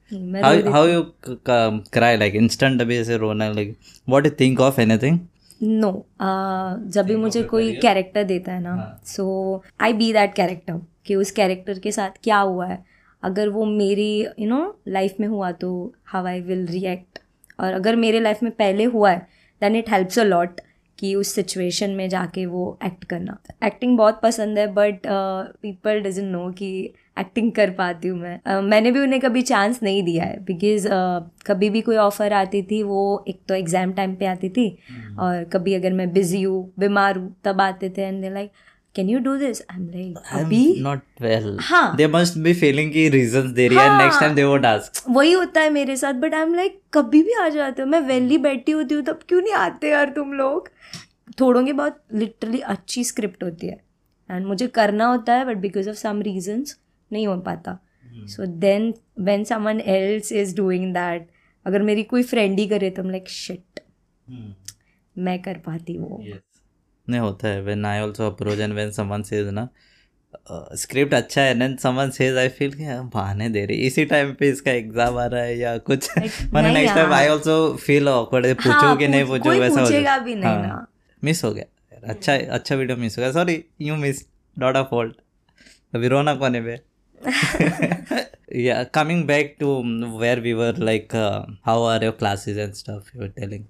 c- 0.45 1.35
c- 1.49 1.99
cry 1.99 2.19
like 2.19 2.43
instant 2.43 2.81
अभी 2.81 2.99
ऐसे 2.99 3.17
रोना 3.17 3.53
like 3.53 3.75
what 4.11 4.27
you 4.27 4.35
think 4.43 4.61
of 4.61 4.79
anything? 4.79 5.19
No 5.63 6.07
जब 6.91 7.07
भी 7.07 7.17
मुझे 7.17 7.43
कोई 7.43 7.73
कैरेक्टर 7.77 8.25
देता 8.25 8.53
है 8.53 8.61
ना 8.63 9.01
so 9.05 9.63
I 9.81 9.93
be 9.93 10.13
that 10.13 10.35
character 10.35 10.81
कि 11.07 11.15
उस 11.15 11.31
कैरेक्टर 11.31 11.79
के 11.79 11.93
साथ 11.93 12.11
क्या 12.25 12.39
हुआ 12.39 12.67
है। 12.67 12.94
अगर 13.25 13.49
वो 13.49 13.65
मेरी 13.65 14.11
यू 14.39 14.49
नो 14.49 14.61
लाइफ 14.89 15.17
में 15.21 15.29
हुआ 15.29 15.51
तो 15.53 15.71
हाउ 16.07 16.27
आई 16.27 16.41
विल 16.41 16.67
रिएक्ट 16.67 17.19
और 17.61 17.73
अगर 17.73 17.97
मेरे 17.97 18.21
लाइफ 18.21 18.43
में 18.43 18.53
पहले 18.53 18.85
हुआ 18.85 19.11
है 19.11 19.27
then 19.63 19.77
it 19.77 19.91
helps 19.91 20.19
a 20.19 20.25
lot 20.25 20.61
कि 20.99 21.15
उस 21.15 21.35
सिचुएशन 21.35 21.91
में 21.91 22.09
जाके 22.09 22.45
वो 22.47 22.79
एक्ट 22.85 23.05
करना। 23.05 23.37
एक्टिंग 23.65 23.97
बहुत 23.99 24.21
पसंद 24.23 24.59
है 24.59 24.67
बट 24.67 25.01
पीपल 25.07 26.01
डजेंट 26.01 26.31
नो 26.33 26.51
कि 26.51 26.69
एक्टिंग 27.19 27.51
कर 27.53 27.71
पाती 27.71 28.09
हूँ 28.09 28.19
मैं। 28.19 28.39
Uh, 28.41 28.63
मैंने 28.63 28.91
भी 28.91 29.01
उन्हें 29.01 29.21
कभी 29.21 29.43
चांस 29.43 29.83
नहीं 29.83 30.03
दिया 30.03 30.25
है 30.25 30.39
बिकॉज़ 30.45 30.89
uh, 30.89 31.47
कभी 31.47 31.71
भी 31.71 31.81
कोई 31.81 31.97
ऑफ़र 31.97 32.33
आती 32.33 32.63
थी 32.63 32.83
वो 32.83 33.25
एक 33.29 33.41
तो 33.49 33.55
एग्ज़ाम 33.55 33.93
टाइम 33.93 34.15
पे 34.15 34.27
आती 34.27 34.49
थी 34.49 34.69
mm-hmm. 34.71 35.19
और 35.19 35.45
कभी 35.45 35.75
अगर 35.75 35.93
मैं 35.93 36.13
बिज़ी 36.13 36.43
हूँ 36.43 36.73
बीमार 36.79 37.19
हूँ 37.19 37.35
तब 37.45 37.61
आते 37.61 37.91
थे 37.91 38.03
and 38.03 38.23
they 38.23 38.31
like 38.31 38.51
can 38.97 39.09
you 39.11 39.19
do 39.19 39.37
this 39.37 39.63
I 39.71 39.77
am 39.77 39.89
like 39.91 40.19
I'm 40.19 40.45
अभी 40.45 40.83
not 40.83 41.01
well. 41.23 41.57
हाँ। 41.61 41.97
they 41.97 42.09
must 42.09 42.37
be 42.45 42.55
feeling 42.61 42.93
की 42.93 43.09
reasons 43.11 43.55
दे 43.55 43.69
रही 43.69 43.79
है 43.79 43.99
next 43.99 44.23
time 44.23 44.37
they 44.39 44.47
won't 44.51 44.69
ask. 44.71 45.03
वही 45.11 45.33
होता 45.33 45.61
है 45.61 45.71
मेरे 45.71 45.97
साथ 45.97 46.15
बट 46.15 46.35
आई 46.35 46.43
एम 46.43 46.55
लाइक 46.55 46.81
कभी 46.95 47.23
भी 47.23 47.33
आ 47.43 47.49
जाते 47.49 47.83
हो। 47.83 47.89
मैं 47.89 48.01
वेली 48.01 48.39
बैठी 48.39 48.73
होती 48.73 48.95
हूँ 48.95 49.03
तब 49.05 49.21
क्यों 49.29 49.41
नहीं 49.41 49.55
आते 49.55 49.91
यार 49.91 50.13
तुम 50.17 50.33
लोग? 50.33 50.69
थोड़ों 51.41 51.65
की 51.65 51.73
बहुत 51.73 52.01
लिटरली 52.15 52.59
अच्छी 52.73 53.05
स्क्रिप्ट 53.05 53.43
होती 53.45 53.67
है। 53.67 53.81
एंड 54.31 54.47
मुझे 54.47 54.67
करना 54.67 55.07
होता 55.07 55.35
है 55.35 55.45
but 55.45 55.57
because 55.57 55.89
of 55.91 55.97
some 55.97 56.23
reasons 56.23 56.77
नहीं 57.11 57.27
हो 57.27 57.37
पाता। 57.41 57.79
So 58.27 58.47
then 58.47 58.93
when 59.21 59.45
someone 59.45 59.81
else 59.81 60.33
is 60.33 60.57
doing 60.57 60.93
that 60.95 61.29
अगर 61.67 61.83
मेरी 61.83 62.03
कोई 62.03 62.23
फ्रेंड 62.23 62.59
ही 62.59 62.67
करे 62.69 62.91
तो 62.91 63.03
I'm 63.03 63.11
लाइक 63.11 63.29
शिट 63.29 63.81
मैं 65.17 65.41
कर 65.43 65.59
पाती 65.67 65.99
वो 65.99 66.21
yes. 66.27 66.41
नहीं 67.11 67.21
होता 67.21 67.49
है 67.49 67.65
when 67.67 67.85
I 67.91 67.97
also 68.07 68.29
approach 68.33 68.61
and 68.67 68.75
when 68.81 68.93
someone 68.99 69.25
says 69.31 69.51
ना 69.59 69.69
स्क्रिप्ट 70.83 71.15
अच्छा 71.15 71.43
है 71.43 71.55
then 71.59 71.77
someone 71.85 72.13
says 72.19 72.39
I 72.45 72.49
feel 72.59 72.75
कि 72.77 72.85
हाँ, 72.85 73.09
बहाने 73.15 73.49
दे 73.57 73.65
रही 73.67 73.77
इसी 73.87 74.05
टाइम 74.13 74.33
पे 74.41 74.49
इसका 74.51 74.71
एग्ज़ाम 74.73 75.19
आ 75.19 75.27
रहा 75.35 75.43
है 75.43 75.57
या 75.59 75.77
कुछ 75.91 76.09
मैंने 76.19 76.73
next 76.75 76.95
time 76.95 77.13
I 77.13 77.27
also 77.35 77.57
feel 77.87 78.09
awkward 78.15 78.55
पूछो 78.55 78.71
हाँ, 78.71 78.97
कि 78.97 79.09
नहीं 79.09 79.25
पूछो 79.27 79.51
वैसा 79.51 79.81
हो 79.81 79.87
पूछेगा 79.87 80.17
जाए। 80.17 80.25
भी 80.25 80.35
नहीं 80.35 80.55
हाँ, 80.55 80.63
ना। 80.63 80.87
मिस 81.25 81.45
हो 81.45 81.53
गया 81.53 82.09
अच्छा 82.13 82.35
अच्छा 82.57 82.75
वीडियो 82.75 82.97
मिस 82.97 83.19
हो 83.19 83.23
गया 83.23 83.31
sorry 83.33 83.63
you 83.83 83.97
miss 83.97 84.25
not 84.57 84.77
a 84.77 84.83
fault 84.91 85.15
अभी 85.95 86.09
रोना 86.09 86.35
कोने 86.45 86.61
पे 86.69 86.79
yeah 88.65 88.85
coming 88.97 89.21
back 89.29 89.49
to 89.61 89.69
um, 89.77 89.93
where 90.23 90.41
we 90.43 90.51
were 90.59 90.73
like 90.89 91.15
uh, 91.21 91.45
how 91.69 91.77
are 91.93 92.01
your 92.07 92.13
classes 92.19 92.59
and 92.65 92.77
stuff 92.81 93.09
you 93.15 93.21
were 93.23 93.31
telling 93.39 93.65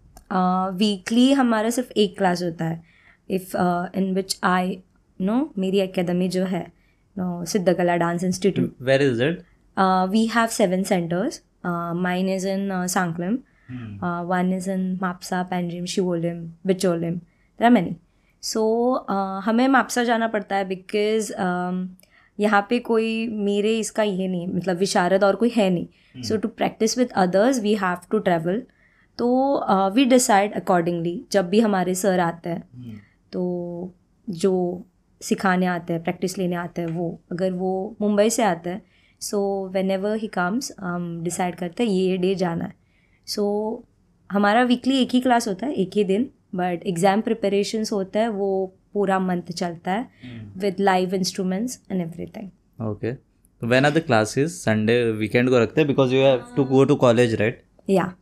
weekly 0.78 1.32
हमारा 1.40 1.70
सिर्फ़ 1.76 1.92
एक 2.04 2.16
क्लास 2.18 2.42
होता 2.42 2.64
है 2.64 2.82
if 3.28 3.56
in 3.96 4.12
which 4.14 4.38
I 4.44 4.78
know 5.20 5.38
मेरी 5.58 5.80
एकेडमी 5.80 6.28
जो 6.28 6.44
है 6.44 6.66
no 7.16 7.44
Siddhkala 7.46 7.96
dance 7.96 8.24
institute 8.24 8.72
where 8.88 9.02
is 9.02 9.20
it? 9.26 9.42
We 10.10 10.26
have 10.34 10.46
seven 10.52 10.82
centres 10.82 11.42
mine 11.66 12.28
is 12.28 12.48
in 12.48 12.86
Sanquelim 12.88 13.38
one 14.28 14.52
is 14.52 14.70
in 14.70 14.98
Mapusa 15.02 15.42
Panjim 15.50 15.84
Siolim 15.94 16.42
Bicholim 16.66 17.14
there 17.14 17.64
are 17.64 17.70
many 17.70 17.96
so 18.42 18.62
हमें 19.44 19.66
मापसा 19.68 20.04
जाना 20.04 20.28
पड़ता 20.28 20.56
है 20.56 20.64
because 20.68 21.32
यहाँ 22.38 22.66
पे 22.70 22.78
कोई 22.80 23.26
मेरे 23.28 23.78
इसका 23.78 24.02
ये 24.02 24.28
नहीं 24.28 24.46
मतलब 24.48 24.76
विशारद 24.78 25.24
और 25.24 25.36
कोई 25.36 25.48
है 25.56 25.68
नहीं. 25.70 26.22
So 26.22 26.36
to 26.36 26.48
practice 26.48 26.96
with 26.98 27.10
others 27.16 27.60
we 27.62 27.74
have 27.82 27.98
to 28.10 28.18
travel 28.18 28.62
तो 29.18 29.28
वी 29.94 30.04
डिसाइड 30.04 30.54
अकॉर्डिंगली 30.54 31.20
जब 31.32 31.48
भी 31.48 31.60
हमारे 31.60 31.94
सर 31.94 32.20
आते 32.20 32.50
हैं. 32.50 32.62
तो 33.34 33.42
जो 34.28 34.52
सिखाने 35.20 35.66
आते 35.66 35.92
हैं 35.92 36.02
प्रैक्टिस 36.02 36.38
लेने 36.38 36.56
आते 36.56 36.82
हैं 36.82 36.88
वो 36.88 37.08
अगर 37.32 37.52
वो 37.52 37.72
मुंबई 38.00 38.30
से 38.30 38.42
आते 38.42 38.70
हैं 38.70 38.82
so 39.20 39.40
when 39.68 39.90
ever 39.90 40.16
he 40.16 40.26
comes 40.26 40.72
हम 40.80 41.20
डिसाइड 41.22 41.54
करते 41.54 41.84
हैं 41.84 41.90
ये 41.90 42.16
डे 42.16 42.34
जाना 42.34 42.64
है। 42.64 42.74
सो 43.26 43.42
so, 43.42 44.32
हमारा 44.32 44.62
वीकली 44.62 45.02
एक 45.02 45.10
ही 45.12 45.20
क्लास 45.20 45.48
होता 45.48 45.66
है 45.66 45.74
एक 45.74 45.90
ही 45.96 46.04
दिन 46.04 46.30
बट 46.54 46.86
एग्ज़ाम 46.86 47.20
प्रिपरेशंस 47.20 47.92
होता 47.92 48.20
है 48.20 48.28
वो 48.28 48.50
पूरा 48.92 49.18
मंथ 49.18 49.52
चलता 49.52 49.92
है 49.92 50.08
with 50.56 50.80
live 50.80 51.14
instruments 51.14 51.80
and 51.92 52.00
everything 52.00 52.50
okay. 52.90 53.14
So 53.62 53.68
when 53.70 53.86
are 53.88 53.92
the 53.94 54.02
classes? 54.06 54.54
Sunday 54.66 54.96
weekend 55.18 55.50
को 55.50 55.58
रखते 55.58 55.80
हैं 55.80 55.88
because 55.88 56.14
you 56.14 56.22
have 56.22 56.46
to 56.56 56.64
go 56.70 56.84
to 56.90 56.96
college 57.02 57.34
right? 57.40 57.54
या 57.90 58.12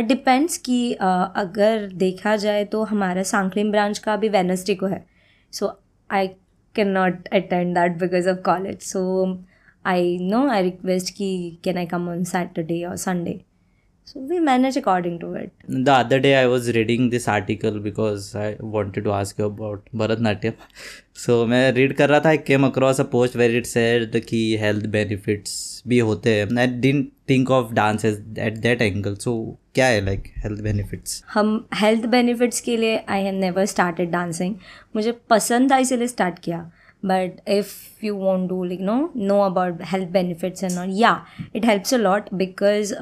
डिपेंड्स 0.00 0.56
कि 0.58 0.96
uh, 1.02 1.28
अगर 1.36 1.86
देखा 1.94 2.36
जाए 2.36 2.64
तो 2.64 2.82
हमारा 2.82 3.22
सांकलिम 3.22 3.70
ब्रांच 3.72 3.98
का 3.98 4.16
भी 4.16 4.28
वेनसडे 4.28 4.74
को 4.74 4.86
है 4.86 5.04
so 5.52 5.72
I 6.10 6.28
can 6.74 6.88
not 6.88 7.28
attend 7.32 7.74
that 7.74 7.98
because 7.98 8.28
of 8.28 8.38
college 8.44 8.80
so 8.82 9.02
I 9.86 10.18
know 10.20 10.48
I 10.48 10.62
request 10.62 11.14
कि 11.14 11.58
can 11.64 11.78
I 11.78 11.86
come 11.86 12.08
on 12.08 12.24
Saturday 12.24 12.82
और 12.84 12.96
Sunday 12.96 13.40
so 14.06 14.20
we 14.20 14.38
manage 14.38 14.78
according 14.78 15.20
to 15.20 15.34
it 15.36 15.50
the 15.86 15.92
other 15.98 16.20
day 16.22 16.34
i 16.38 16.46
was 16.52 16.70
reading 16.76 17.10
this 17.10 17.28
article 17.34 17.78
because 17.80 18.30
i 18.36 18.48
wanted 18.76 19.04
to 19.04 19.12
ask 19.18 19.38
you 19.38 19.46
about 19.46 19.92
bharatnatyam 20.02 20.64
so 21.26 21.44
मैं 21.46 21.72
read 21.72 21.96
कर 21.98 22.08
रहा 22.08 22.20
था 22.20 22.30
i 22.30 22.40
came 22.50 22.70
across 22.70 23.04
a 23.04 23.08
post 23.14 23.38
where 23.42 23.60
it 23.60 23.70
said 23.74 24.20
कि 24.30 24.42
health 24.64 24.90
benefits 24.96 25.71
भी 25.84 25.98
होते 25.98 26.34
हैं. 26.34 26.46
I 26.46 26.66
didn't 26.82 27.08
think 27.30 27.50
of 27.56 27.72
dance 27.76 28.04
as 28.04 28.18
at 28.46 28.60
that 28.64 28.82
angle. 28.86 29.16
So 29.24 29.32
क्या 29.74 29.86
है 29.86 30.00
like 30.06 30.28
health 30.42 30.62
benefits? 30.64 31.22
हम 31.34 31.66
हेल्थ 31.74 32.06
बेनिफिट्स 32.10 32.60
के 32.60 32.76
लिए 32.76 32.96
I 33.08 33.22
have 33.22 33.34
never 33.34 33.66
started 33.66 34.10
dancing 34.10 34.54
मुझे 34.96 35.12
पसंद 35.30 35.70
था 35.72 35.76
इसीलिए 35.78 36.08
स्टार्ट 36.08 36.38
किया. 36.38 36.58
But 37.04 37.48
if 37.50 38.04
you 38.04 38.14
want 38.16 38.48
to 38.48 38.62
like 38.64 38.80
no 38.80 39.12
no 39.16 39.40
about 39.40 39.78
health 39.92 40.08
benefits 40.12 40.64
and 40.64 40.78
all 40.78 40.90
yeah 40.98 41.14
it 41.56 41.66
helps 41.66 41.94
a 41.94 41.98
lot 41.98 42.32
because 42.34 42.94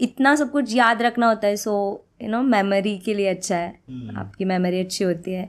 इतना 0.00 0.34
सब 0.36 0.50
कुछ 0.50 0.74
याद 0.74 1.02
रखना 1.02 1.28
होता 1.28 1.48
है. 1.48 1.56
सो 1.56 2.04
यू 2.22 2.28
नो 2.28 2.42
मेमोरी 2.42 2.96
के 2.98 3.14
लिए 3.14 3.28
अच्छा 3.28 3.56
है. 3.56 3.68
आपकी 4.16 4.44
मेमोरी 4.44 4.80
अच्छी 4.80 5.04
होती 5.04 5.32
है. 5.32 5.48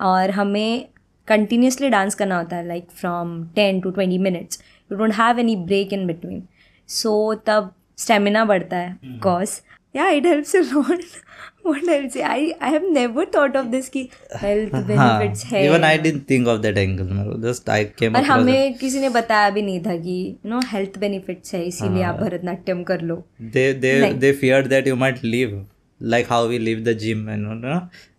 और 0.00 0.30
हमें 0.30 0.88
कंटिन्यूसली 1.28 1.88
डांस 1.90 2.14
करना 2.14 2.36
होता 2.38 2.56
है 2.56 2.66
like 2.66 2.90
from 2.90 3.42
ten 3.54 3.80
to 3.80 3.90
twenty 3.90 4.18
minutes 4.18 4.62
you 4.92 4.98
don't 4.98 5.14
have 5.14 5.38
any 5.38 5.56
break 5.56 5.92
in 5.92 6.06
between 6.06 6.42
so 6.88 7.34
तब 7.34 7.72
स्टेमिना 7.98 8.44
बढ़ता 8.44 8.76
है 8.76 9.18
cause 9.22 9.60
yeah 9.96 10.08
it 10.08 10.26
helps 10.26 10.56
a 10.56 10.60
lot 10.60 11.02
what 11.66 11.88
I 11.88 12.08
say 12.08 12.22
I 12.22 12.50
I 12.62 12.70
have 12.70 12.82
never 12.92 13.26
thought 13.36 13.56
of 13.56 13.66
this 13.66 13.88
की 13.88 14.08
health 14.42 14.74
benefits 14.74 15.44
है. 15.44 15.68
even 15.68 15.84
i 15.84 15.96
didn't 16.02 16.26
think 16.32 16.50
of 16.52 16.60
that 16.64 16.76
angle 16.82 17.08
just 17.46 17.70
i 17.70 17.78
came 18.02 18.16
और 18.16 18.22
हमें 18.22 18.74
किसी 18.74 19.00
ने 19.00 19.08
बताया 19.08 19.50
भी 19.50 19.62
नहीं 19.62 19.80
था 19.80 19.96
कि 19.96 20.36
यू 20.46 20.50
नो 20.50 20.60
हेल्थ 20.66 20.98
बेनिफिट्स 20.98 21.54
है 21.54 21.64
इसीलिए 21.64 22.02
आप 22.02 22.20
भरतनाट्यम 22.20 22.82
कर 22.82 23.00
लो. 23.00 23.16
They 23.56 23.66
they 23.80 24.00
नहीं। 24.00 24.20
they 24.20 24.32
feared 24.42 24.70
that 24.72 24.92
you 24.92 24.96
might 25.02 25.24
like 26.00 26.26
how 26.28 26.38
we 26.48 26.58
leave 26.58 26.84
the 26.84 26.94
gym 26.94 27.28
and 27.28 27.64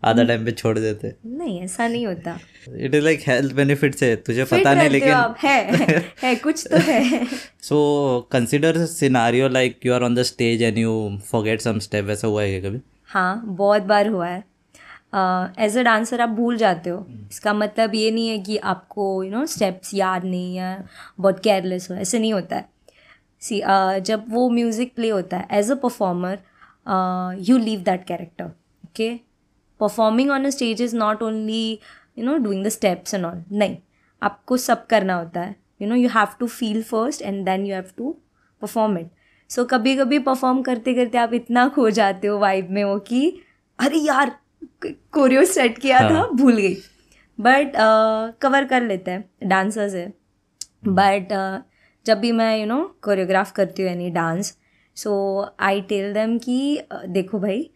आधा 0.03 0.23
टाइम 0.23 0.45
पे 0.45 0.51
छोड़ 0.51 0.77
देते। 0.79 1.13
नहीं 1.27 1.59
ऐसा 1.61 1.87
नहीं 1.87 2.05
होता। 2.07 2.37
It 2.69 2.95
is 2.95 3.03
like 3.03 3.21
health 3.27 3.53
benefits 3.55 4.03
है 4.03 4.15
तुझे 4.17 4.43
पता 4.45 4.73
नहीं 4.73 4.89
लेकिन 4.89 5.35
है 5.39 6.03
है, 6.23 6.35
कुछ 6.35 6.65
तो 6.67 6.77
है। 6.81 7.25
So 7.63 7.79
consider 8.31 8.85
scenario 8.85 9.47
like 9.49 9.85
you 9.85 9.93
are 9.93 10.03
on 10.03 10.15
the 10.15 10.23
stage 10.23 10.61
and 10.63 10.77
you 10.77 10.93
forget 11.25 11.61
some 11.61 11.79
step 11.79 12.09
ऐसा 12.09 12.27
हुआ 12.27 12.43
है 12.43 12.61
कभी? 12.61 12.79
हाँ 13.09 13.43
बहुत 13.47 13.81
बार 13.83 14.07
हुआ 14.07 14.27
है। 14.27 14.43
एज 15.65 15.77
अ 15.77 15.81
डांसर 15.83 16.21
आप 16.21 16.29
भूल 16.29 16.57
जाते 16.57 16.89
हो। 16.89 17.05
इसका 17.31 17.53
मतलब 17.53 17.95
ये 17.95 18.09
नहीं 18.11 18.27
है 18.27 18.39
कि 18.39 18.57
आपको 18.57 19.23
यू 19.23 19.31
नो 19.31 19.45
स्टेप्स 19.47 19.93
याद 19.93 20.25
नहीं 20.25 20.55
या 20.55 20.77
बहुत 21.19 21.39
केयरलेस 21.39 21.89
हो। 21.91 21.95
ऐसे 21.97 22.19
नहीं 22.19 22.33
होता 22.33 22.55
है। 22.55 22.69
सी 23.41 23.61
जब 24.01 24.25
वो 24.29 24.49
म्यूज़िक 24.49 24.93
प्ले 24.95 25.09
होता 25.09 25.37
है 25.37 25.47
as 25.51 25.71
a 25.71 25.75
performer 25.75 26.37
you 27.47 27.57
live 27.57 27.79
that 27.85 28.05
character 28.07 28.45
okay 28.45 29.09
performing 29.79 30.31
on 30.31 30.45
a 30.45 30.49
stage 30.49 30.81
is 30.81 30.95
not 30.97 31.21
only 31.23 31.79
you 32.17 32.25
know 32.25 32.37
doing 32.43 32.65
the 32.65 32.69
steps 32.69 33.13
and 33.13 33.25
all 33.25 33.43
नहीं 33.51 33.77
आपको 34.21 34.57
सब 34.57 34.85
करना 34.87 35.15
होता 35.15 35.41
है. 35.41 35.55
You 35.81 35.87
know 35.87 35.95
you 35.95 36.09
have 36.09 36.27
to 36.39 36.47
feel 36.47 36.81
first 36.83 37.21
and 37.21 37.45
then 37.45 37.65
you 37.65 37.73
have 37.75 37.91
to 37.97 38.15
perform 38.61 38.97
it 38.97 39.09
so 39.49 39.65
कभी 39.65 39.95
कभी 39.97 40.19
perform 40.19 40.61
करते 40.61 40.93
करते 40.93 41.17
आप 41.17 41.33
इतना 41.33 41.67
खो 41.75 41.89
जाते 41.89 42.27
हो 42.27 42.37
वाइब 42.39 42.69
में 42.71 42.83
वो 42.83 42.97
कि 43.09 43.27
अरे 43.79 43.97
यार 43.97 44.31
कोरियो 44.85 45.43
सेट 45.45 45.77
किया 45.77 45.99
था 46.09 46.13
हाँ। 46.13 46.29
भूल 46.35 46.55
गई. 46.57 46.75
बट 47.39 47.73
कवर 48.41 48.65
कर 48.65 48.81
लेते 48.83 49.11
हैं 49.11 49.49
डांसर्स 49.49 49.93
है. 49.95 50.07
बट 50.87 51.27
जब 52.05 52.19
भी 52.19 52.31
मैं 52.31 52.57
यू 52.59 52.65
नो 52.65 52.81
कोरियोग्राफ 53.03 53.51
करती 53.51 53.81
हूँ 53.81 53.89
यानी 53.89 54.09
dance 54.11 54.57
so 54.97 55.15
I 55.61 55.81
tell 55.89 56.13
them 56.13 56.37
कि 56.39 56.81
देखो 57.07 57.39
भाई 57.39 57.69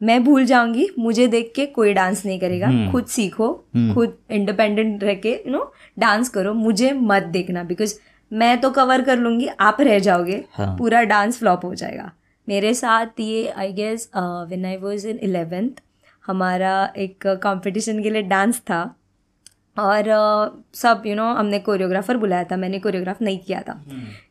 मैं 0.00 0.22
भूल 0.24 0.44
जाऊँगी 0.44 0.88
मुझे 0.98 1.26
देख 1.26 1.52
के 1.56 1.66
कोई 1.68 1.92
डांस 1.94 2.24
नहीं 2.26 2.38
करेगा 2.40 2.66
हम्म। 2.66 2.90
खुद 2.92 3.06
सीखो 3.06 3.48
हम्म। 3.74 3.94
खुद 3.94 4.16
इंडिपेंडेंट 4.30 5.02
रह 5.04 5.14
के 5.16 5.32
यू 5.36 5.52
नो 5.52 5.72
डांस 5.98 6.28
करो 6.28 6.52
मुझे 6.56 6.92
मत 6.92 7.22
देखना 7.32 7.62
बिकॉज़ 7.64 7.94
मैं 8.30 8.60
तो 8.60 8.70
कवर 8.70 9.02
कर 9.02 9.18
लूँगी 9.18 9.46
आप 9.60 9.80
रह 9.80 9.98
जाओगे 9.98 10.44
हाँ। 10.52 10.76
पूरा 10.78 11.02
डांस 11.04 11.38
फ्लॉप 11.38 11.64
हो 11.64 11.74
जाएगा 11.74 12.10
मेरे 12.48 12.72
साथ 12.74 13.20
ये 13.20 13.48
I 13.48 13.72
guess 13.72 14.10
when 14.16 14.64
I 14.64 14.76
was 14.76 15.06
in 15.08 15.18
eleventh 15.22 15.80
हमारा 16.24 16.72
एक 16.96 17.26
कंपटीशन 17.42 18.02
के 18.02 18.10
लिए 18.10 18.22
डांस 18.24 18.60
था 18.60 18.82
और 19.78 20.08
uh, 20.10 20.76
सब 20.76 21.02
यू 21.06 21.12
you 21.12 21.16
नो 21.16 21.22
know, 21.22 21.38
हमने 21.38 21.58
कोरियोग्राफर 21.58 22.16
बुलाया 22.16 22.44
था 22.44 22.56
मैंने 22.56 22.78
कोरियोग्राफ 22.78 23.22
नहीं 23.22 23.38
किया 23.38 23.60
था। 23.60 23.80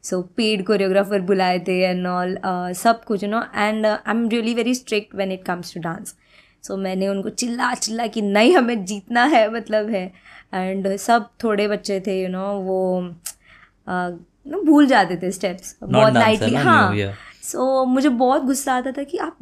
सो 0.03 0.21
पेड 0.37 0.65
कोरियोग्राफर 0.65 1.21
बुलाए 1.21 1.59
थे 1.67 1.79
एंड 1.81 2.07
ऑल 2.07 2.37
सब 2.77 3.03
कुछ 3.03 3.23
you 3.23 3.29
know 3.29 3.41
and 3.55 3.85
I 3.85 4.11
am 4.11 4.27
really 4.29 4.53
very 4.53 4.75
strict 4.75 5.15
when 5.15 5.31
it 5.31 5.43
comes 5.45 5.73
to 5.73 5.79
dance 5.79 6.15
so 6.63 6.77
मैंने 6.77 7.07
उनको 7.07 7.29
चिल्ला 7.29 7.73
चिल्ला 7.73 8.07
कि 8.07 8.21
नहीं 8.21 8.55
हमें 8.55 8.85
जीतना 8.85 9.23
है 9.25 9.49
मतलब 9.53 9.89
है। 9.89 10.05
एंड 10.53 10.95
सब 10.97 11.29
थोड़े 11.43 11.67
बच्चे 11.67 11.99
थे 12.07 12.19
यू 12.19 12.25
you 12.25 12.35
नो 12.35 12.39
know, 12.39 12.65
वो 12.65 12.79
uh, 13.87 14.53
no, 14.53 14.65
भूल 14.65 14.87
जाते 14.87 15.17
थे 15.17 15.31
स्टेप्स 15.31 15.75
बहुत 15.83 16.13
लाइटली 16.13 16.55
हाँ. 16.55 17.13
सो 17.43 17.83
मुझे 17.85 18.09
बहुत 18.09 18.43
गुस्सा 18.43 18.73
आता 18.73 18.91
था 18.91 19.03
कि 19.03 19.17
आप 19.17 19.37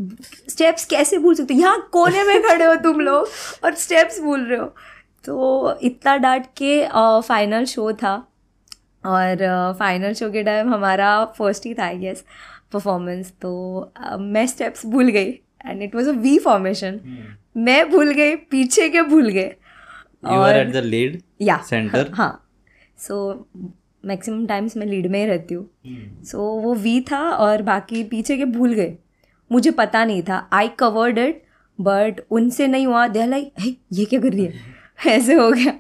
स्टेप्स 0.50 0.86
कैसे 0.86 1.18
भूल 1.18 1.36
सकते 1.36 1.54
हो? 1.54 1.60
यहाँ 1.60 1.88
कोने 1.92 2.24
में 2.24 2.42
खड़े 2.44 2.66
हो 2.66 2.76
तुम 2.84 3.00
लोग 3.00 3.28
और 3.64 3.74
स्टेप्स 3.76 4.20
भूल 4.22 4.46
रहे 4.46 4.60
हो। 4.60 4.74
तो 5.26 5.78
इतना 5.84 6.16
डांट 6.18 6.46
के 6.58 6.88
फाइनल 7.28 7.66
शो 7.66 7.92
था। 7.94 8.16
और 9.06 9.76
फाइनल 9.80 10.14
शो 10.14 10.30
के 10.32 10.44
टाइम 10.44 10.70
हमारा 10.74 11.10
फ़र्स्ट 11.38 11.66
ही 11.66 11.74
था 11.74 11.84
आई 11.86 11.98
गेस 11.98 12.24
परफॉर्मेंस 12.74 13.32
तो 13.42 13.52
मैं 14.20 14.46
स्टेप्स 14.48 14.86
भूल 14.86 15.10
गई 15.10 15.32
and 15.66 15.82
it 15.84 15.96
was 15.96 16.08
a 16.08 16.12
V 16.12 16.38
formation 16.40 17.00
मैं 17.58 17.90
भूल 17.92 18.12
गई 18.14 18.36
पीछे 18.36 18.90
के 18.90 19.02
भूल 19.04 19.30
गए। 19.30 19.56
आर 20.26 20.58
एट 20.58 20.72
द 20.74 20.84
लीड 20.86 21.22
या 21.42 21.58
सेंटर 21.70 22.12
हाँ 22.14 22.32
सो 23.00 23.48
मैक्सिमम 24.06 24.46
टाइम्स 24.48 24.78
मैं 24.78 24.86
लीड 24.86 25.08
में 25.12 25.20
ही 25.20 25.26
रहती 25.26 25.54
हूँ। 25.54 25.70
सो 26.24 26.38
so, 26.38 26.64
वो 26.64 26.74
वी 26.76 27.00
था 27.02 27.22
और 27.30 27.62
बाकी 27.64 28.04
पीछे 28.04 28.38
के 28.38 28.46
भूल 28.48 28.74
गए। 28.74 28.96
मुझे 29.52 29.72
पता 29.72 30.04
नहीं 30.06 30.22
था। 30.24 30.48
आई 30.54 30.68
कवर्ड 30.80 31.18
इट 31.20 31.44
बट 31.80 32.22
उनसे 32.32 32.68
नहीं 32.68 32.88
हुआ। 32.88 33.08
दे 33.08 33.26
लाइक 33.26 33.54
हे 33.60 33.76
ये 33.94 34.06
क्या 34.06 34.20
कर 34.20 34.34
रही 34.34 34.46
है? 34.46 34.75
ऐसे 35.08 35.34
हो 35.34 35.52
गया। 35.52 35.80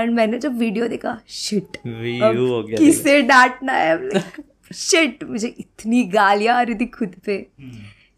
एंड 0.00 0.12
मैंने 0.12 0.38
जब 0.38 0.58
वीडियो 0.58 0.88
देखा 0.88 1.20
शिट 1.28 1.76
हो 1.86 2.76
किससे 2.78 3.22
डांटना 3.22 3.72
है? 3.72 4.10
शिट 4.74 5.24
मुझे 5.24 5.48
इतनी 5.48 6.04
गालियाँ 6.04 6.56
आ 6.56 6.62
रही 6.62 6.74
थी 6.74 6.86
खुद 6.86 7.14
पे। 7.26 7.46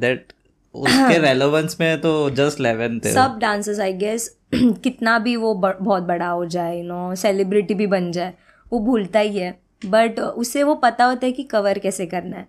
दैट 0.00 0.32
उसके 0.74 1.18
रेलेवेंस 1.18 1.76
में 1.80 2.00
तो 2.00 2.30
जस्ट 2.30 2.58
11 2.58 3.04
थे 3.04 3.12
सब 3.12 3.38
डांसर्स 3.38 3.80
आई 3.80 3.92
गेस 3.92 4.38
कितना 4.54 5.18
भी 5.18 5.36
वो 5.36 5.54
ब- 5.54 5.78
बहुत 5.82 6.02
बड़ा 6.02 6.28
हो 6.28 6.46
जाए 6.46 6.78
यू 6.78 6.84
नो 6.84 7.14
सेलिब्रिटी 7.14 7.74
भी 7.74 7.86
बन 7.86 8.12
जाए 8.12 8.34
वो 8.72 8.78
भूलता 8.78 9.20
ही 9.20 9.38
है। 9.38 9.60
बट 9.86 10.20
उसे 10.20 10.62
वो 10.62 10.74
पता 10.74 11.04
होता 11.04 11.26
है 11.26 11.32
कि 11.32 11.42
कवर 11.42 11.78
कैसे 11.78 12.06
करना 12.06 12.36
है। 12.36 12.48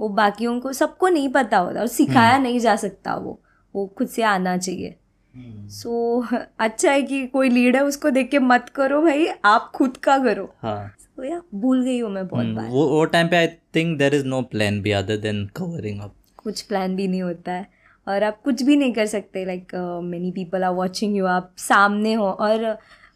वो 0.00 0.08
बाकियों 0.08 0.60
को 0.60 0.72
सबको 0.72 1.08
नहीं 1.08 1.28
पता 1.28 1.58
होता 1.58 1.80
और 1.80 1.86
सिखाया 1.86 2.38
नहीं 2.38 2.60
जा 2.60 2.76
सकता 2.76 3.14
वो। 3.14 3.42
वो 3.74 3.86
खुद 3.86 4.08
से 4.08 4.22
आना 4.22 4.56
चाहिए। 4.56 4.99
सो 5.34 6.26
so, 6.26 6.38
अच्छा 6.58 6.92
है 6.92 7.02
कि 7.02 7.26
कोई 7.26 7.48
लीड 7.48 7.76
है 7.76 7.82
उसको 7.84 8.10
देख 8.10 8.30
के 8.30 8.38
मत 8.38 8.68
करो 8.68 9.00
भाई 9.02 9.26
आप 9.44 9.70
खुद 9.74 9.96
का 9.96 10.18
करो। 10.18 10.48
हाँ। 10.62 10.94
तो 11.16 11.24
यार 11.24 11.42
भूल 11.54 11.82
गई 11.84 11.98
हूँ 12.00 12.10
मैं 12.10 12.26
बहुत 12.28 12.44
हम्म, 12.44 12.56
बार। 12.56 12.68
वो 12.68 12.86
वो 12.88 13.04
टाइम 13.04 13.28
पे 13.28 13.36
I 13.36 13.46
think 13.76 13.98
there 13.98 14.14
is 14.14 14.24
no 14.26 14.40
plan 14.42 14.80
B 14.82 14.90
other 14.90 15.16
than 15.16 15.44
covering 15.56 16.00
up 16.00 16.14
कुछ 16.36 16.62
प्लान 16.62 16.96
भी 16.96 17.08
नहीं 17.08 17.22
होता 17.22 17.52
है। 17.52 17.66
और 18.06 18.22
आप 18.22 18.40
कुछ 18.42 18.62
भी 18.62 18.76
नहीं 18.76 18.92
कर 18.92 19.06
सकते 19.06 19.44
like 19.44 19.74
many 20.04 20.30
people 20.32 20.64
are 20.64 20.72
watching 20.72 21.16
you 21.16 21.26
आप 21.26 21.52
सामने 21.58 22.12
हो। 22.12 22.30
और 22.30 22.64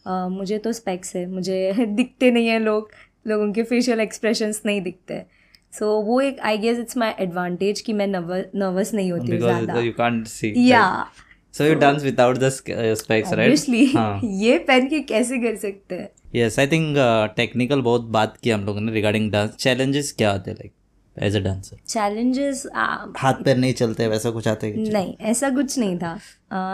uh, 0.08 0.28
मुझे 0.30 0.58
तो 0.58 0.72
स्पेक्स 0.72 1.16
है 1.16 1.26
मुझे 1.26 1.86
दिखते 1.86 2.30
नहीं 2.30 2.48
है 2.48 2.58
लोग 2.58 2.90
लोगों 3.26 3.52
के 3.52 3.62
फेशियल 3.62 4.00
एक्सप्रेशंस 4.00 4.62
नहीं 4.66 4.80
दिखते। 4.82 5.24
सो 5.72 5.84
so, 5.84 6.06
वो 6.06 6.20
एक 6.20 6.40
I 6.40 6.58
guess 6.58 6.78
it's 6.78 6.96
my 6.96 7.12
advantage 7.18 7.80
कि 7.80 7.92
मैं 7.92 8.06
नर्वस 8.06 8.94
नहीं 8.94 9.12
होती 9.12 9.38
ज़्यादा। 9.38 9.80
यू 9.80 9.92
कांट 9.92 10.26
सी 11.54 11.64
या 11.64 11.74
dance 11.74 12.02
without 12.02 12.38
the 12.38 12.48
specs 12.48 13.32
right 13.32 13.32
obviously 13.32 13.84
ये 14.42 14.58
पहन 14.58 14.86
के 14.88 15.00
कैसे 15.00 15.38
कर 15.38 15.56
सकते 15.56 15.94
हैं? 15.94 16.08
Yes 16.34 16.58
I 16.58 16.66
think 16.66 16.96
technical 17.36 17.78
uh, 17.78 17.84
बहुत 17.84 18.02
बात 18.02 18.36
की 18.36 18.50
हम 18.50 18.64
लोगों 18.64 18.80
ने 18.80 18.92
रिगार्डिंग 18.92 19.30
डांस 19.32 19.50
चैलेंजेस 19.50 20.12
क्या 20.18 20.30
आते 20.30 20.50
हैं 20.50 20.56
like 20.58 20.72
as 21.16 21.36
a 21.36 21.40
dancer 21.40 21.76
challenges 21.88 22.66
हाथ 23.16 23.42
पैर 23.44 23.56
नहीं 23.56 23.72
चलते 23.72 24.08
वैसा 24.08 24.30
कुछ 24.30 24.48
आते 24.48 24.72
नहीं 24.76 25.14
ऐसा 25.20 25.50
कुछ 25.50 25.78
नहीं 25.78 25.98
था। 25.98 26.18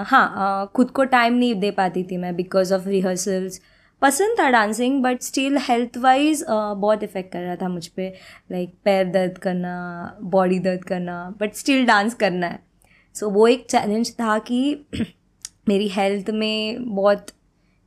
हाँ 0.08 0.70
खुद 0.76 0.90
को 0.90 1.04
टाइम 1.04 1.34
नहीं 1.34 1.54
दे 1.60 1.70
पाती 1.70 2.02
थी 2.02 2.16
मैं 2.16 2.34
बिकॉज़ 2.36 2.74
ऑफ़ 2.74 2.88
रिहर्सल्स 2.88 3.60
पसंद 4.02 4.38
था 4.38 4.48
dancing 4.50 5.02
but 5.02 5.22
still 5.22 5.58
health 5.58 5.96
wise 5.98 6.44
बहुत 6.50 7.02
इफ़ेक्ट 7.02 7.32
कर 7.32 7.40
रहा 7.40 7.56
था 7.56 7.68
मुझ 7.68 7.86
पर 7.86 8.12
लाइक 8.52 8.74
पैर 8.84 9.04
दर्द 9.04 9.38
करना 9.38 9.74
बॉडी 10.22 10.58
दर्द 10.58 10.84
करना 10.84 11.18
बट 11.40 11.54
स्टिल 11.54 11.86
डांस 11.86 12.14
करना 12.14 12.46
है। 12.46 12.69
सो 13.14 13.26
so, 13.26 13.32
वो 13.32 13.46
एक 13.48 13.66
चैलेंज 13.70 14.12
था 14.20 14.38
कि 14.38 14.86
मेरी 15.68 15.88
हेल्थ 15.88 16.30
में 16.30 16.84
बहुत 16.94 17.26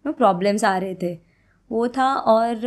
प्रॉब्लम्स 0.06 0.64
आ 0.64 0.78
रहे 0.78 0.96
थे। 0.96 1.14
वो 1.72 1.88
था 1.88 2.14
और 2.16 2.62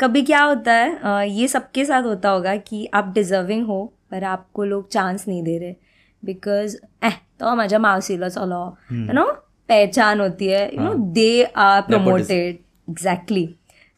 कभी 0.00 0.22
क्या 0.22 0.42
होता 0.42 0.72
है 0.72 1.28
ये 1.30 1.48
सबके 1.48 1.84
साथ 1.84 2.02
होता 2.02 2.30
होगा 2.30 2.56
कि 2.56 2.86
आप 2.94 3.12
डिजर्विंग 3.14 3.66
हो 3.66 3.84
पर 4.10 4.24
आपको 4.24 4.64
लोग 4.64 4.88
चांस 4.88 5.26
नहीं 5.28 5.42
दे 5.42 5.58
रहे। 5.58 5.74
बिकॉज़ 6.22 6.76
एह 7.04 7.16
तो 7.40 7.54
माझ्या 7.56 7.78
मावशीला 7.78 8.28
चलो। 8.28 8.64
यू 8.92 9.12
नो 9.12 9.24
पहचान 9.68 10.20
होती 10.20 10.46
है। 10.46 10.64
You 10.74 10.80
know 10.80 10.94
they 11.14 11.42
are 11.44 11.80
promoted 11.82 12.58
exactly 12.90 13.48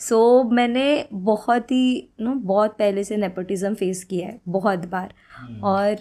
so 0.00 0.42
मैंने 0.52 1.06
बहुत 1.12 1.70
ही 1.70 1.96
यू 2.20 2.26
नो 2.26 2.34
बहुत 2.46 2.76
पहले 2.78 3.04
से 3.04 3.16
नेपोटिज्म 3.16 3.74
फेस 3.74 4.02
किया 4.04 4.26
है 4.28 4.40
बहुत 4.48 4.86
बार। 4.88 5.12
और 5.64 5.96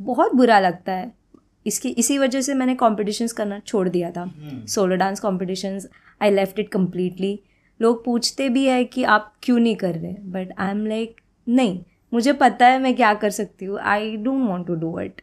बहुत 0.00 0.34
बुरा 0.34 0.58
लगता 0.60 0.92
है। 0.92 1.12
इसकी 1.66 1.88
इसी 1.90 2.18
वजह 2.18 2.40
से 2.40 2.54
मैंने 2.54 2.74
कॉम्पिटिशन्स 2.76 3.32
करना 3.32 3.58
छोड़ 3.58 3.88
दिया 3.88 4.10
था। 4.10 4.30
Solo 4.68 4.96
dance 4.96 5.20
competitions 5.20 5.88
I 6.20 6.30
left 6.30 6.58
it 6.58 6.68
completely 6.68 7.38
लोग 7.80 8.04
पूछते 8.04 8.48
भी 8.48 8.64
है 8.66 8.84
कि 8.84 9.04
आप 9.04 9.32
क्यों 9.42 9.58
नहीं 9.58 9.76
कर 9.76 9.94
रहे 9.94 10.12
बट 10.32 10.52
आई 10.58 10.70
एम 10.70 10.86
लाइक 10.86 11.16
नहीं 11.46 11.78
मुझे 12.12 12.32
पता 12.34 12.66
है 12.66 12.78
मैं 12.78 12.94
क्या 12.96 13.12
कर 13.14 13.30
सकती 13.32 13.64
हूँ। 13.64 13.78
I 13.80 14.16
don't 14.16 14.48
want 14.48 14.66
to 14.66 14.74
do 14.76 14.98
it 15.00 15.20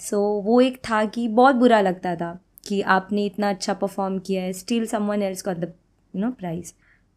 so 0.00 0.20
वो 0.44 0.60
एक 0.60 0.76
था 0.88 1.04
कि 1.06 1.26
बहुत 1.30 1.56
बुरा 1.56 1.80
लगता 1.80 2.14
था 2.16 2.38
कि 2.68 2.80
आपने 2.82 3.24
इतना 3.26 3.50
अच्छा 3.50 3.74
परफॉर्म 3.74 4.18
किया 4.18 4.42
है। 4.42 4.52
Still 4.52 4.86
someone 4.86 5.22
else 5.22 5.44
got 5.44 5.56
the 5.56 5.72
you 6.14 6.20
know 6.20 6.30
prize 6.32 6.72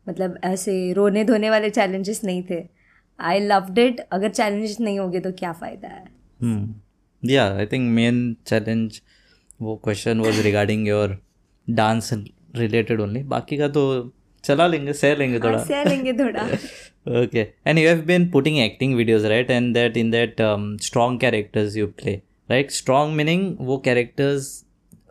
मतलब 0.07 0.37
ऐसे 0.43 0.91
रोने 0.93 1.23
धोने 1.23 1.49
वाले 1.49 1.69
चैलेंजेस 1.69 2.23
नहीं 2.23 2.43
थे। 2.49 2.59
आई 3.21 3.39
लव 3.39 3.79
इट 3.79 3.99
अगर 4.11 4.29
चैलेंज 4.29 4.75
नहीं 4.81 4.99
होगे 4.99 5.19
तो 5.19 5.31
क्या 5.39 5.51
फ़ायदा 5.53 5.87
है? 5.87 6.03
Yeah 7.23 7.45
I 7.55 7.65
think 7.65 7.89
main 7.95 8.35
challenge 8.47 9.01
वो 9.61 9.75
question 9.83 10.19
was 10.19 10.41
regarding 10.41 10.87
your 10.87 11.17
dance 11.67 12.13
related 12.55 13.01
only 13.01 13.23
बाकी 13.33 13.57
का 13.57 13.67
तो 13.67 13.81
चला 14.43 14.67
लेंगे 14.67 14.93
सह 14.93 15.15
लेंगे 15.15 15.37
हाँ, 15.37 15.47
थोड़ा। 15.47 15.63
सह 15.63 15.83
लेंगे 15.83 16.13
थोड़ा। 16.13 16.43
Okay 17.21 17.39
and 17.39 17.79
you 17.79 17.87
have 17.87 18.01
been 18.05 18.29
putting 18.31 18.57
acting 18.59 18.95
videos 18.95 19.23
right 19.25 19.51
and 19.51 19.73
that 19.73 19.97
in 19.97 20.11
that 20.11 20.35
strong 20.81 21.19
characters 21.19 21.75
you 21.77 21.87
play 22.01 22.13
right 22.49 22.71
strong 22.71 23.13
meaning 23.15 23.55
वो 23.59 23.77
characters 23.85 24.47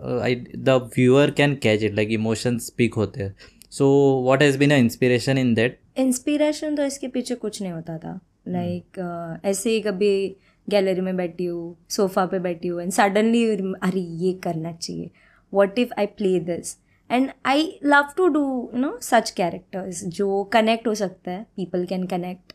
the 0.00 0.80
viewer 0.96 1.30
can 1.30 1.54
catch 1.62 1.82
it 1.82 1.94
like 1.94 2.10
emotions 2.12 2.66
speak 2.66 2.94
होते 2.94 3.22
हैं। 3.22 3.34
So 3.72 3.86
what 4.24 4.42
has 4.42 4.56
been 4.56 4.72
an 4.72 4.82
inspiration 4.84 5.38
in 5.42 5.50
that? 5.54 5.70
Inspiration 5.96 6.76
तो 6.76 6.84
इसके 6.84 7.08
पीछे 7.08 7.34
कुछ 7.34 7.62
नहीं 7.62 7.72
होता 7.72 7.98
था। 7.98 8.18
लाइक 8.48 9.40
ऐसे 9.44 9.70
ही 9.70 9.80
कभी 9.80 10.36
गैलरी 10.68 11.00
में 11.00 11.16
बैठी 11.16 11.44
हूँ 11.44 11.76
सोफा 11.88 12.26
पे 12.26 12.38
बैठी 12.38 12.68
हूँ 12.68 12.82
एंड 12.82 12.92
सडनली 12.92 13.44
अरे 13.82 14.00
ये 14.00 14.32
करना 14.32 14.72
चाहिए। 14.72 15.10
What 15.54 15.78
if 15.78 15.92
I 15.98 16.06
play 16.06 16.38
this 16.40 16.76
and 17.10 17.30
I 17.46 17.78
love 17.84 18.08
to 18.16 18.28
do 18.28 18.70
you 18.74 18.80
know 18.80 18.98
such 19.02 19.30
characters 19.30 20.04
जो 20.04 20.44
कनेक्ट 20.44 20.86
हो 20.86 20.94
सकता 20.94 21.30
है। 21.30 21.46
पीपल 21.56 21.84
कैन 21.86 22.06
कनेक्ट 22.06 22.52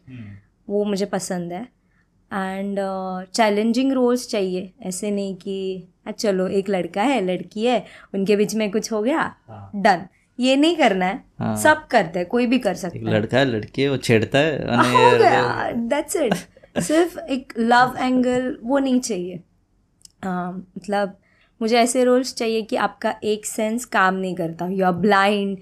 वो 0.70 0.84
मुझे 0.86 1.06
पसंद 1.06 1.54
है। 1.54 1.68
एंड 2.34 2.80
चैलेंजिंग 3.34 3.92
रोल्स 3.94 4.28
चाहिए। 4.30 4.72
ऐसे 4.82 5.12
नहीं 5.12 5.36
कि 5.36 5.88
"आ, 6.08 6.12
चलो 6.12 6.48
एक 6.48 6.70
लड़का 6.70 7.02
है 7.02 7.22
लड़की 7.26 7.66
है 7.66 7.86
उनके 8.14 8.36
बीच 8.36 8.56
में 8.56 8.72
कुछ 8.72 8.92
हो 8.92 9.02
गया 9.04 9.36
डन 9.76 10.08
ये 10.40 10.56
नहीं 10.56 10.76
करना 10.78 11.06
है। 11.06 11.24
हाँ। 11.40 11.56
सब 11.58 11.86
करते 11.88 12.20
हैं 12.20 12.28
कोई 12.28 12.46
भी 12.48 12.60
कर 12.60 12.74
सकता 12.76 12.98
है। 13.00 13.14
लड़का 13.14 13.38
है 13.38 13.46
लड़की 13.46 13.88
वो 13.88 13.98
छेड़ता 13.98 14.40
है 14.40 14.78
हो 14.78 15.18
गया 15.20 15.72
दैट्स 15.90 16.16
इट 16.16 16.34
सिर्फ़ 16.84 17.20
एक 17.20 17.54
लव 17.58 17.96
एंगल 18.00 18.58
वो 18.64 18.80
नहीं 18.80 19.00
चाहिए। 19.00 19.44
मतलब 20.26 21.18
मुझे 21.62 21.78
ऐसे 21.80 22.04
रोल्स 22.04 22.34
चाहिए 22.36 22.62
कि 22.62 22.76
आपका 22.76 23.14
एक 23.24 23.46
सेंस 23.46 23.86
काम 23.86 24.16
नहीं 24.16 24.36
करता। 24.36 24.68
You 24.68 24.86
are 24.86 24.92
blind 24.92 25.58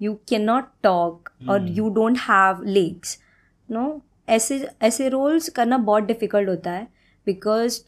you 0.00 0.14
can 0.28 0.42
not 0.42 0.68
talk 0.82 1.30
और 1.48 1.68
you 1.68 1.88
don't 1.94 2.18
have 2.20 2.62
legs 2.64 3.18
no 3.68 4.00
ऐसे 4.28 4.66
ऐसे 4.82 5.08
रोल्स 5.08 5.48
करना 5.48 5.78
बहुत 5.78 6.02
डिफ़िकल्ट 6.02 6.48
होता 6.48 6.70
है। 6.70 6.86
Because 7.26 7.80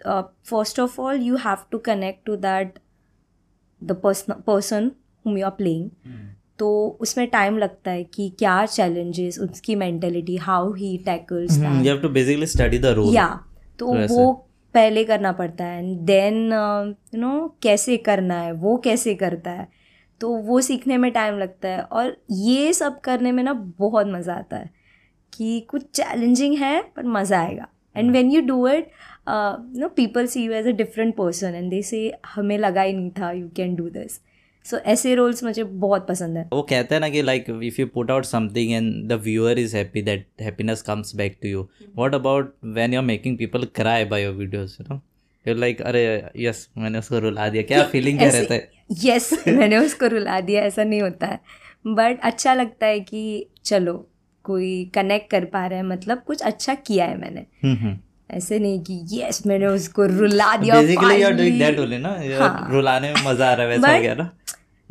first 0.50 0.80
of 0.80 1.00
all 1.00 1.20
you 1.22 1.36
have 1.36 1.64
to 1.70 1.78
connect 1.86 2.24
to 2.26 2.36
that 2.36 2.78
the 3.82 4.00
person 4.02 4.90
whom 5.26 5.38
you 5.38 5.44
are 5.46 5.50
playing 5.50 5.90
तो 6.58 6.98
उसमें 7.00 7.26
टाइम 7.26 7.58
लगता 7.58 7.90
है 7.90 8.04
कि 8.04 8.28
क्या 8.38 8.64
चैलेंजेस 8.66 9.38
उसकी 9.38 9.74
mentality 9.74 10.36
how 10.36 10.72
he 10.72 10.96
tackles 11.06 11.58
you 11.58 11.92
have 11.92 12.02
to 12.02 12.12
basically 12.14 12.46
study 12.46 12.78
the 12.78 12.94
role. 12.96 13.14
या 13.14 13.28
तो 13.78 13.94
तो 13.94 14.14
वो 14.14 14.32
पहले 14.74 15.04
करना 15.04 15.32
पड़ता 15.32 15.64
है 15.64 15.78
एंड 15.78 15.98
देन 15.98 16.34
यू 17.14 17.20
नो 17.20 17.58
कैसे 17.62 17.96
करना 17.96 18.40
है 18.40 18.52
वो 18.52 18.76
कैसे 18.76 19.14
करता 19.14 19.50
है 19.50 19.68
तो 20.20 20.28
वो 20.36 20.60
सीखने 20.60 20.96
में 20.96 21.10
टाइम 21.12 21.38
लगता 21.38 21.68
है 21.68 21.82
और 21.82 22.16
ये 22.30 22.72
सब 22.72 23.00
करने 23.00 23.32
में 23.32 23.42
ना 23.42 23.52
बहुत 23.78 24.06
मज़ा 24.06 24.34
आता 24.34 24.56
है 24.56 24.70
कि 25.32 25.60
कुछ 25.60 25.82
चैलेंजिंग 25.94 26.56
है 26.58 26.80
पर 26.96 27.06
मज़ा 27.06 27.40
आएगा. 27.40 27.66
And 27.96 28.10
when 28.12 28.30
you 28.30 28.40
do 28.42 28.66
it 28.68 28.90
know 29.28 29.88
people 29.88 30.26
see 30.26 30.44
you 30.44 30.52
as 30.52 30.66
a 30.66 30.70
different 30.70 31.16
person 31.16 31.54
and 31.54 31.70
they 31.70 31.82
say 31.82 32.00
हमें 32.26 32.58
लगा 32.58 32.82
ही 32.82 32.92
नहीं 32.92 33.10
था 33.10 33.30
you 33.32 33.48
can 33.56 33.74
do 33.74 33.88
this 33.88 34.20
so 34.70 34.76
ऐसे 34.76 35.14
रोल्स 35.14 35.42
मुझे 35.44 35.64
बहुत 35.64 36.06
पसंद 36.08 36.36
है। 36.36 36.48
वो 36.52 36.62
कहते 36.62 36.94
हैं 36.94 37.00
ना 37.00 37.08
कि 37.08 37.22
like 37.22 37.50
if 37.62 37.80
you 37.80 37.86
put 37.86 38.10
out 38.10 38.24
something 38.24 38.72
and 38.72 39.08
the 39.08 39.20
viewer 39.24 39.58
is 39.58 39.76
happy 39.76 40.02
that 40.02 40.26
happiness 40.42 40.82
comes 40.82 41.14
back 41.16 41.38
to 41.42 41.48
you 41.48 41.68
what 41.96 42.14
about 42.14 42.54
when 42.64 42.94
you 42.94 43.00
are 43.00 43.06
making 43.06 43.36
people 43.38 43.64
cry 43.74 44.04
by 44.04 44.22
your 44.22 44.34
videos 44.34 44.76
you 44.80 44.86
know 44.90 45.00
you 45.46 45.54
like 45.54 45.82
अरे 45.82 46.02
yes 46.38 46.68
मैंने 46.78 46.98
उसको 46.98 47.18
रुला 47.18 47.48
दिया। 47.48 47.62
क्या 47.62 47.82
feeling 47.82 48.18
क्या 48.18 48.28
रहता 48.28 48.54
है? 48.54 48.68
Yes 49.04 49.30
मैंने 49.48 49.78
उसको 49.78 50.06
रुला 50.06 50.40
दिया 50.40 50.62
ऐसा 50.62 50.84
नहीं 50.84 51.02
होता 51.02 51.26
है। 51.26 51.40
बट 51.86 52.20
अच्छा 52.22 52.54
लगता 52.54 52.86
है 52.86 53.00
कि 53.00 53.46
चलो 53.64 53.94
कोई 54.44 54.90
कनेक्ट 54.94 55.30
कर 55.30 55.44
पा 55.44 55.66
रहा 55.66 55.78
है 55.78 55.84
मतलब 55.86 56.22
कुछ 56.26 56.42
अच्छा 56.42 56.74
किया 56.74 57.04
है 57.04 57.18
मैंने। 57.20 57.46
हम्म 57.64 57.96
ऐसे 58.30 58.58
नहीं 58.58 58.80
कि 58.80 59.00
यस 59.12 59.46
मैंने 59.46 59.66
उसको 59.66 60.06
रुला 60.06 60.56
दिया 60.56 60.80
basically 60.80 61.14
you 61.14 61.26
are 61.26 61.32
doing 61.32 61.58
that 61.58 61.78
only 61.78 61.98
ना? 61.98 62.08
हाँ। 62.38 62.68
रुलाने 62.72 63.12
में 63.12 63.22
मज़ा 63.24 63.50
आ 63.50 63.54
रहा 63.54 63.66
है 63.66 63.68
वैसा 63.68 63.94
हो 63.96 64.00
गया 64.02 64.14
ना? 64.14 64.30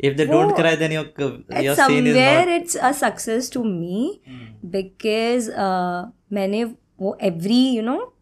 दे 0.00 0.24
डोंट 0.26 0.46
वो- 0.46 0.56
cry 0.56 0.76
then 0.76 0.92
your 0.92 1.04
At 1.52 1.62
your 1.64 1.74
scene 1.74 2.06
is 2.06 2.16
somewhere 2.16 2.48
it's 2.58 2.76
a 2.82 2.92
success 2.94 3.48
to 3.50 3.62
me 3.64 4.20
because 4.70 5.48
uh, 5.50 6.10
मैंने 6.32 6.64
वो 7.00 7.16
एवरी 7.22 7.62
यू 7.68 7.82
नो 7.82 8.12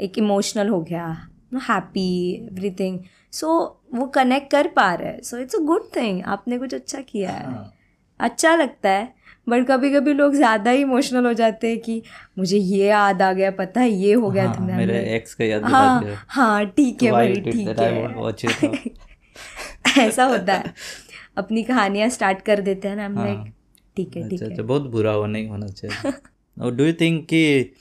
एक 0.00 0.18
इमोशनल 0.18 0.68
हो 0.68 0.80
गया 0.82 1.06
हैप्पी 1.68 2.08
एवरीथिंग 2.34 2.98
सो 3.32 3.48
वो 3.94 4.06
कनेक्ट 4.06 4.50
कर 4.50 4.66
पा 4.68 4.92
रहे 4.94 5.08
हैं. 5.08 5.22
So 5.22 5.38
it's 5.38 5.54
a 5.54 5.58
good 5.58 5.88
thing 5.96 6.22
आपने 6.26 6.58
कुछ 6.58 6.74
अच्छा 6.74 7.00
किया 7.00 7.30
है. 7.30 7.44
हाँ। 7.46 7.72
अच्छा 8.20 8.54
लगता 8.56 8.90
है 8.90 9.14
बट 9.48 9.66
कभी 9.66 9.90
कभी 9.94 10.12
लोग 10.12 10.34
ज़्यादा 10.34 10.70
ही 10.70 10.80
इमोशनल 10.82 11.26
हो 11.26 11.32
जाते 11.32 11.68
हैं 11.68 11.78
कि 11.78 12.02
मुझे 12.38 12.58
ये 12.58 12.86
याद 12.86 13.22
आ 13.22 13.32
गया 13.32 13.50
पता 13.50 13.80
है 13.80 13.90
ये 13.90 14.12
हो 14.12 14.30
गया 14.30 14.46
हाँ, 14.46 14.54
था 14.56 14.64
मैं 14.64 14.76
मेरे 14.76 15.14
एक्स 15.16 15.34
का 15.34 15.44
याद 15.44 15.64
हाँ 15.64 16.24
हाँ 16.28 16.66
ठीक 16.66 17.02
है 17.02 17.12
भाई 17.12 17.34
ठीक 17.40 17.68
that? 17.68 17.78
I 17.78 17.92
won't 17.92 18.16
watch 18.16 18.44
it 18.44 18.62
now. 18.62 18.74
है 19.88 20.06
ऐसा 20.08 20.24
होता 20.24 20.52
है। 20.52 20.74
अपनी 21.38 21.62
कहानियाँ 21.62 22.08
स्टार्ट 22.08 22.42
कर 22.42 22.60
देते 22.60 22.88
हैं 22.88 22.96
ना 22.96 23.04
हम 23.06 23.18
हाँ। 23.18 23.26
लाइक 23.26 23.52
ठीक 23.96 24.16
है 24.16 24.22
ठीक 24.28 24.32
अच्छा 24.32 24.44
है। 24.44 24.50
अच्छा 24.50 24.62
बहुत 24.62 24.82
बुरा 24.82 25.12
हो 25.12 25.26
नहीं 25.26 25.48
होना 25.48 25.66
चाहिए। 25.66 26.12
और 26.56 26.74
डू 26.74 26.84
यू 26.84 26.92
थिंक 26.92 27.26
कि 27.32 27.72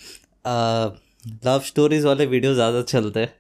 लव 1.46 1.60
स्टोरीज 1.60 2.06
वाले 2.06 2.26
वीडियो 2.26 2.54
ज़्यादा 2.54 2.82
चलते 2.82 3.20
हैं? 3.20 3.34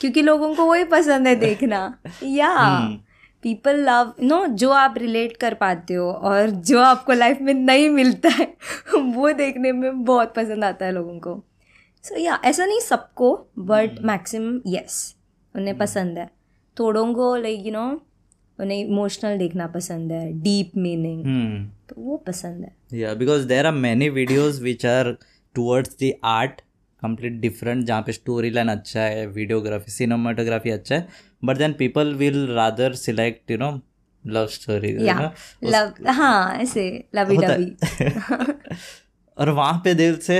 क्योंकि 0.00 0.22
लोगों 0.22 0.54
को 0.54 0.64
वही 0.66 0.84
पसंद 0.84 1.26
है 1.26 1.34
देखना। 1.34 1.98
या 2.22 2.48
हम्म। 2.48 2.96
पीपल 3.42 3.76
लव 3.80 4.12
नो 4.22 4.46
जो 4.46 4.70
आप 4.70 4.94
रिलेट 4.98 5.36
कर 5.36 5.54
पाते 5.54 5.94
हो 5.94 6.10
और 6.12 6.50
जो 6.50 6.80
आपको 6.80 7.12
लाइफ 7.12 7.38
में 7.40 7.52
नहीं 7.54 7.88
मिलता 7.90 8.28
है 8.28 8.46
वो 8.94 9.32
देखने 9.32 9.72
में 9.72 10.04
बहुत 10.04 10.34
पसंद 10.34 10.64
आता 10.64 10.86
है 10.86 10.92
लोगों 10.92 11.18
को। 11.18 11.34
सो 12.04 12.14
so, 12.14 12.20
या 12.20 12.32
yeah, 12.32 12.44
ऐसा 12.46 12.66
नहीं 12.66 12.80
सबको 12.80 13.32
बट 13.58 14.00
मैक्सिमम 14.04 14.60
यस 14.66 15.14
उन्हें 15.54 15.76
पसंद 15.78 16.18
है। 16.18 16.30
थोड़ों 16.76 17.14
को 17.14 17.34
लाइक 17.36 17.66
यू 17.66 17.72
नो 17.72 17.86
उन्हें 18.60 18.78
इमोशनल 18.78 19.38
देखना 19.38 19.66
पसंद 19.66 20.12
है 20.12 20.32
डीप 20.42 20.76
मीनिंग 20.76 21.24
हम्म 21.26 21.64
तो 21.88 22.00
वो 22.02 22.16
पसंद 22.26 22.64
है। 22.64 22.76
Yeah, 23.00 23.14
because 23.22 23.46
there 23.46 23.66
are 23.66 23.76
many 23.82 24.08
videos 24.10 24.60
which 24.66 24.84
are 24.84 25.16
towards 25.54 25.94
the 26.02 26.10
art 26.32 26.62
complete 27.02 27.40
different 27.42 27.84
जहाँ 27.86 28.02
पे 28.02 28.12
स्टोरी 28.12 28.50
लाइन 28.50 28.68
अच्छा 28.68 29.00
है 29.00 29.26
वीडियोग्राफी 29.26 29.90
सिनेमाटोग्राफी 29.90 30.70
अच्छा 30.70 30.94
है 30.94 31.08
but 31.44 31.56
then 31.56 31.72
people 31.78 32.14
will 32.14 32.46
rather 32.52 32.94
select 33.02 33.50
you 33.50 33.58
know 33.58 33.70
love 34.24 34.46
story 34.46 34.92
love 35.64 36.10
हाँ 36.10 36.56
ऐसे 36.62 36.88
लवी 37.14 37.36
डवी 37.36 37.70
और 39.38 39.50
वहाँ 39.50 39.80
पे 39.84 39.94
दिल 39.94 40.16
से 40.18 40.38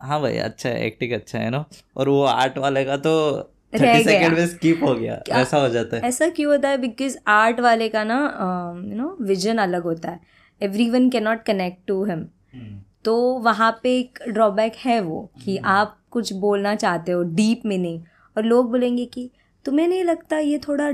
हाँ 0.00 0.20
भाई 0.20 0.36
अच्छा 0.36 0.68
है 0.68 0.84
एक्टिंग 0.86 1.12
अच्छा 1.12 1.38
है 1.38 1.50
ना 1.50 1.64
और 1.96 2.08
वो 2.08 2.22
आर्ट 2.24 2.58
वाले 2.58 2.84
का 2.84 2.96
तो 2.96 3.12
थर्टी 3.74 4.04
सेकेंड 4.04 4.38
में 4.38 4.46
स्किप 4.46 4.80
हो 4.82 4.94
गया। 4.94 5.22
ऐसा 5.30 5.58
हो 5.58 5.68
जाता 5.68 5.96
है। 5.96 6.02
ऐसा 6.02 6.28
क्यों 6.28 6.52
होता 6.52 6.68
है? 6.68 6.78
बिकॉज़ 6.78 7.16
आर्ट 7.26 7.60
वाले 7.60 7.88
का 7.88 8.04
ना 8.04 8.20
यू 8.86 8.96
नो 8.96 9.16
विजन 9.20 9.58
अलग 9.58 9.82
होता 9.82 10.10
है। 10.10 10.20
Everyone 10.90 11.10
can 11.10 11.22
not 11.22 11.42
connect 11.42 11.86
to 11.86 12.04
him 12.04 12.26
तो 13.04 13.38
वहाँ 13.38 13.80
पे 13.82 13.98
एक 13.98 14.18
ड्रॉबैक 14.28 14.72
है 14.76 15.00
वो 15.00 15.30
कि 15.44 15.56
hmm. 15.56 15.66
आप 15.66 15.98
कुछ 16.10 16.32
बोलना 16.32 16.74
चाहते 16.74 17.12
हो 17.12 17.22
डीप 17.22 17.62
मीनिंग 17.66 18.02
और 18.36 18.44
लोग 18.44 18.70
बोलेंगे 18.70 19.04
कि 19.04 19.30
तुम्हें 19.64 19.88
नहीं 19.88 20.04
लगता 20.04 20.38
ये 20.38 20.58
थोड़ा 20.58 20.88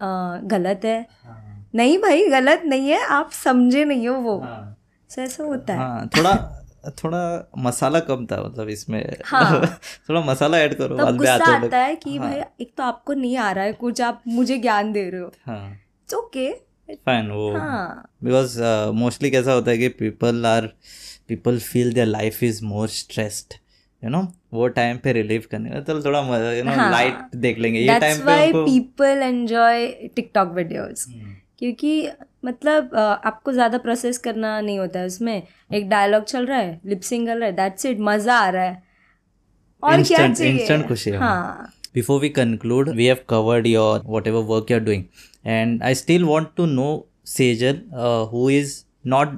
अ, 0.00 0.40
गलत 0.44 0.80
है? 0.84 1.06
हाँ, 1.24 1.70
नहीं 1.74 1.98
भाई 1.98 2.28
गलत 2.28 2.62
नहीं 2.64 2.90
है 2.90 3.06
आप 3.06 3.30
समझे 3.32 3.84
नहीं 3.84 4.08
हो 4.08 4.16
वो। 4.16 4.40
हाँ, 4.40 4.76
ऐसा 5.18 5.44
होता 5.44 5.72
है। 5.72 5.78
हाँ 5.78 6.08
थोड़ा 6.08 6.63
थोड़ा 6.90 7.20
मसाला 7.58 8.00
कम 8.00 8.26
था 8.26 8.42
मतलब 8.42 8.68
इसमें। 8.68 9.02
हाँ। 9.24 9.60
थोड़ा 10.08 10.20
मसाला 10.20 10.58
ऐड 10.58 10.74
करो 10.74 10.96
तब 10.98 11.16
गुस्सा 11.16 11.32
आते 11.34 11.66
आता 11.66 11.78
है 11.78 11.96
कि 11.96 12.16
हाँ। 12.16 12.28
भाई 12.28 12.40
एक 12.60 12.72
तो 12.76 12.82
आपको 12.82 13.14
नहीं 13.14 13.36
आ 13.36 13.50
रहा 13.52 13.64
है 13.64 13.72
कुछ 13.72 14.00
आप 14.00 14.22
मुझे 14.28 14.58
ज्ञान 14.58 14.92
दे 14.92 15.08
रहे 15.10 15.20
हो। 15.20 15.32
हाँ। 15.46 15.72
इट्स 15.72 16.14
ओके 16.14 16.50
फाइन 16.94 17.30
वो। 17.30 17.50
हाँ। 17.56 18.08
बिकॉज़ 18.24 18.60
मोस्टली 18.94 19.30
कैसा 19.30 19.52
होता 19.52 19.70
है 19.70 19.78
कि 19.78 19.88
people 19.88 20.46
are 20.46 20.66
people 21.28 21.58
feel 21.58 21.92
their 21.92 22.06
life 22.06 22.42
is 22.42 22.64
more 22.64 22.88
stressed 22.88 23.54
you 24.02 24.10
know 24.10 24.26
वो 24.54 24.66
टाइम 24.68 24.98
पे 25.04 25.12
रिलीव 25.12 25.44
करने 25.50 25.70
का 25.70 25.80
चलो 25.80 26.02
थोड़ा 26.04 26.20
यू 26.52 26.64
नो 26.64 26.72
हाँ। 26.72 26.90
लाइट 26.90 27.34
देख 27.36 27.58
लेंगे। 27.58 27.80
ये 27.80 27.98
टाइम 28.00 28.18
पे 28.18 28.52
पीपल 28.54 29.22
एंजॉय 29.22 29.86
टिकटॉक 30.16 30.52
वीडियोस 30.54 31.06
क्योंकि 31.58 32.08
मतलब 32.44 32.94
आपको 32.94 33.52
ज़्यादा 33.52 33.78
प्रोसेस 33.78 34.18
करना 34.18 34.60
नहीं 34.60 34.78
होता 34.78 35.00
है 35.00 35.06
उसमें। 35.06 35.42
एक 35.74 35.88
डायलॉग 35.88 36.24
चल 36.24 36.46
रहा 36.46 36.58
है 36.58 36.80
लिपसिंग 36.86 37.26
कर 37.26 37.36
रहा 37.36 37.46
है 37.46 37.52
दैट्स 37.56 37.86
इट 37.86 38.00
मज़ा 38.00 38.38
आ 38.38 38.48
रहा 38.48 38.64
है। 38.64 38.82
और 39.82 39.92
instant, 39.92 40.36
क्या 40.36 40.46
इंस्टेंट 40.48 40.86
खुशी 40.88 41.10
हाँ। 41.10 41.72
Before 41.94 42.20
we 42.20 42.28
conclude 42.36 42.88
we 42.90 43.06
have 43.06 43.16
covered 43.28 43.66
your 43.66 44.02
whatever 44.26 44.42
work 44.44 44.70
you 44.70 44.76
are 44.76 44.84
doing 44.84 45.04
and 45.46 45.82
I 45.82 45.94
still 45.94 46.24
want 46.24 46.48
to 46.56 46.66
know 46.66 46.86
Sejal 47.26 47.80
who 48.32 48.48
is 48.50 48.82
not 49.06 49.28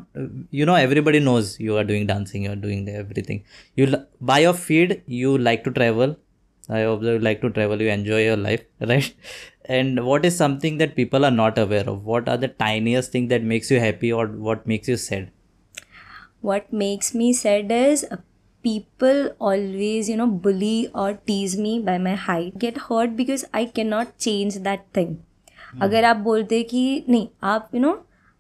you 0.55 0.67
know 0.67 0.77
everybody 0.77 1.21
knows 1.21 1.57
you 1.63 1.77
are 1.77 1.85
doing 1.85 2.07
dancing 2.09 2.45
you 2.45 2.51
are 2.51 2.57
doing 2.57 2.89
everything 2.89 3.41
you 3.79 3.87
by 4.23 4.45
your 4.45 4.55
feed 4.55 4.97
you 5.09 5.37
like 5.39 5.63
to 5.65 5.71
travel 5.71 6.15
I 6.71 6.85
observe 6.85 7.23
like 7.23 7.39
to 7.43 7.49
travel 7.49 7.83
you 7.83 7.89
enjoy 7.89 8.27
your 8.27 8.39
life 8.39 8.67
right 8.83 9.13
and 9.78 10.04
what 10.10 10.26
is 10.30 10.36
something 10.42 10.78
that 10.82 10.96
people 10.96 11.26
are 11.30 11.36
not 11.38 11.58
aware 11.64 11.88
of 11.94 12.06
what 12.14 12.28
are 12.34 12.38
the 12.46 12.50
tiniest 12.64 13.12
thing 13.18 13.28
that 13.34 13.44
makes 13.54 13.72
you 13.76 13.80
happy 13.86 14.12
or 14.22 14.26
what 14.50 14.66
makes 14.74 14.88
you 14.94 14.98
sad 15.06 15.30
what 16.42 16.72
makes 16.74 17.14
me 17.14 17.32
sad 17.34 17.72
is 17.72 18.06
uh, 18.12 18.18
people 18.66 19.20
always 19.40 20.10
you 20.10 20.16
know 20.22 20.28
bully 20.28 20.90
or 20.94 21.14
tease 21.30 21.58
me 21.58 21.74
by 21.90 21.98
my 21.98 22.16
height 22.28 22.58
get 22.64 22.78
hurt 22.88 23.16
because 23.16 23.46
i 23.54 23.66
cannot 23.80 24.18
change 24.28 24.58
that 24.70 24.88
thing 25.00 25.14
अगर 25.84 26.04
आप 26.04 26.16
बोलते 26.24 26.62
कि 26.70 26.80
नहीं 27.10 27.28
आप 27.50 27.70
you 27.76 27.80
know 27.82 27.92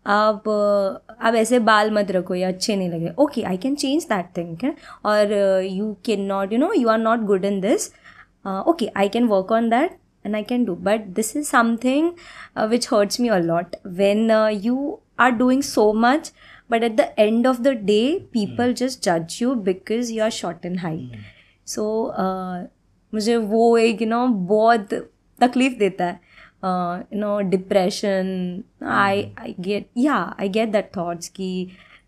आप 0.06 0.48
अ, 0.50 1.16
आप 1.28 1.36
ऐसे 1.42 1.60
बाल 1.68 1.92
मत 1.98 2.10
रखो 2.12 2.36
या 2.36 2.48
अच्छे 2.48 2.76
नहीं 2.76 2.90
लगे 2.90 3.12
okay 3.24 3.42
I 3.52 3.58
can 3.66 3.76
change 3.84 4.04
that 4.10 4.26
thing 4.38 4.72
और 5.12 5.32
you 5.64 5.94
can 6.06 6.22
not 6.32 6.54
you 6.54 6.60
know 6.60 6.72
you 6.74 6.88
are 6.90 6.98
not 7.00 7.20
good 7.30 7.46
in 7.46 7.60
this 7.62 7.88
okay 8.72 8.88
I 8.98 9.10
can 9.16 9.28
work 9.28 9.52
on 9.52 9.70
that 9.70 9.96
and 10.27 10.37
I 10.37 10.43
can 10.53 10.65
do. 10.69 10.77
But 10.91 11.15
this 11.15 11.35
is 11.41 11.49
something 11.49 12.13
uh, 12.57 12.69
which 12.75 12.87
hurts 12.95 13.19
me 13.25 13.33
a 13.39 13.41
lot 13.41 13.77
when 14.03 14.31
uh, 14.31 14.47
you 14.69 15.01
are 15.19 15.33
doing 15.33 15.63
so 15.63 15.93
much, 16.07 16.31
but 16.69 16.83
at 16.83 16.97
the 16.97 17.09
end 17.27 17.47
of 17.47 17.63
the 17.63 17.75
day, 17.75 18.21
people 18.39 18.73
mm. 18.73 18.77
just 18.85 19.03
judge 19.03 19.41
you 19.41 19.55
because 19.57 20.11
you 20.17 20.23
are 20.23 20.31
short 20.31 20.65
in 20.65 20.79
height. 20.79 21.13
Mm. 21.13 21.29
So 21.65 21.85
uh, 22.25 22.67
मुझे 23.15 23.37
वो 23.51 23.77
एक 23.79 24.03
you 24.03 24.09
know 24.09 24.27
बहुत 24.49 24.93
तकलीफ़ 25.41 25.75
देता 25.79 26.05
है 26.05 26.21
you 27.13 27.19
know 27.21 27.39
depression 27.51 28.63
I 28.93 29.23
I 29.41 29.55
get 29.67 29.89
या 29.99 30.17
I 30.41 30.49
get 30.57 30.69
that 30.73 30.91
thoughts 30.97 31.29
कि 31.37 31.49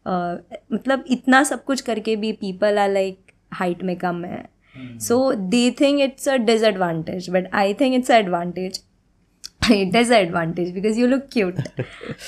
uh, 0.09 0.37
मतलब 0.73 1.05
इतना 1.17 1.43
सब 1.51 1.65
कुछ 1.65 1.81
करके 1.89 2.17
भी 2.25 2.33
पीपल 2.43 2.79
आर 2.79 2.91
लाइक 2.93 3.33
हाइट 3.61 3.83
में 3.83 3.97
कम 3.99 4.25
है 4.25 4.45
so 4.99 5.19
they 5.55 5.71
think 5.71 6.01
it's 6.09 6.27
a 6.27 6.39
disadvantage 6.39 7.31
but 7.37 7.49
i 7.53 7.73
think 7.73 7.99
it's 8.01 8.11
an 8.11 8.25
advantage 8.25 8.81
disadvantage 9.93 10.73
because 10.75 10.97
you 10.97 11.07
look 11.07 11.31
cute 11.31 11.59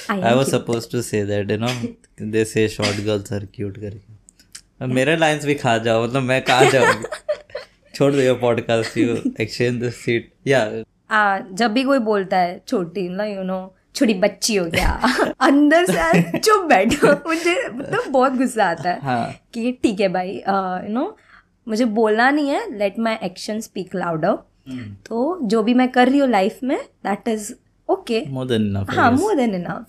i, 0.09 0.21
I 0.21 0.35
was 0.35 0.49
cute. 0.49 0.55
supposed 0.57 0.91
to 0.91 1.03
say 1.03 1.23
that, 1.23 1.49
you 1.51 1.57
know, 1.57 1.75
they 2.19 2.45
say 2.45 2.69
short 2.69 2.97
girls 3.05 3.33
are 3.33 3.47
cute 3.47 3.79
करके 3.81 4.11
मेरे 4.87 5.17
lines 5.17 5.45
भी 5.45 5.55
खा 5.55 5.77
जाओ 5.79 6.03
मतलब 6.05 6.23
मैं 6.23 6.41
कहाँ 6.43 6.71
जाऊँगी 6.71 7.05
छोड़ 7.95 8.13
दो 8.13 8.19
ये 8.19 8.33
podcast 8.43 8.97
you 8.99 9.17
exchange 9.41 9.83
the 9.83 9.91
seat 9.93 10.33
या 10.49 10.61
जब 11.61 11.73
भी 11.73 11.83
कोई 11.85 11.99
बोलता 11.99 12.39
है 12.39 12.61
छोटी 12.69 13.09
ना 13.09 13.25
यू 13.25 13.43
नो 13.43 13.59
छोटी 13.97 14.15
बच्ची 14.15 14.57
हो 14.57 14.65
गया 14.75 15.35
अंदर 15.49 15.85
से 15.87 16.39
चुप 16.39 16.65
बैठो 16.69 17.13
मुझे 17.29 17.57
मतलब 17.69 18.11
बहुत 18.11 18.33
गुस्सा 18.39 18.65
आता 18.65 18.91
है 18.91 19.01
हाँ 19.03 19.33
कि 19.55 19.73
ठीक 19.83 20.01
है 20.01 20.09
भाई 20.13 20.33
यू 20.37 20.93
नो 20.95 21.05
मुझे 21.71 21.85
बोलना 21.97 22.31
नहीं 22.31 22.49
है 22.49 22.79
let 22.79 22.99
my 22.99 23.17
action 23.23 23.61
speak 23.61 23.95
louder 23.95 24.39
तो 25.07 25.39
जो 25.45 25.63
भी 25.63 25.75
मैं 25.75 25.89
कर 25.93 26.09
रही 26.09 26.19
हूँ 26.19 26.29
लाइफ 26.29 26.59
में 26.63 26.79
that 27.05 27.29
is 27.29 27.53
okay 27.89 28.25
more 28.29 28.47
than 28.47 28.67
enough 28.67 28.91
हाँ 28.91 29.11
मोर 29.13 29.35
देन 29.37 29.55
इनफ 29.55 29.87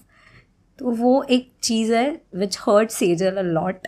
तो 0.80 0.92
वो 0.92 1.12
एक 1.32 1.50
चीज़ 1.64 1.94
है 1.94 2.06
which 2.36 2.58
hurt 2.60 2.90
Sejal 2.90 3.36
a 3.38 3.42
lot 3.42 3.88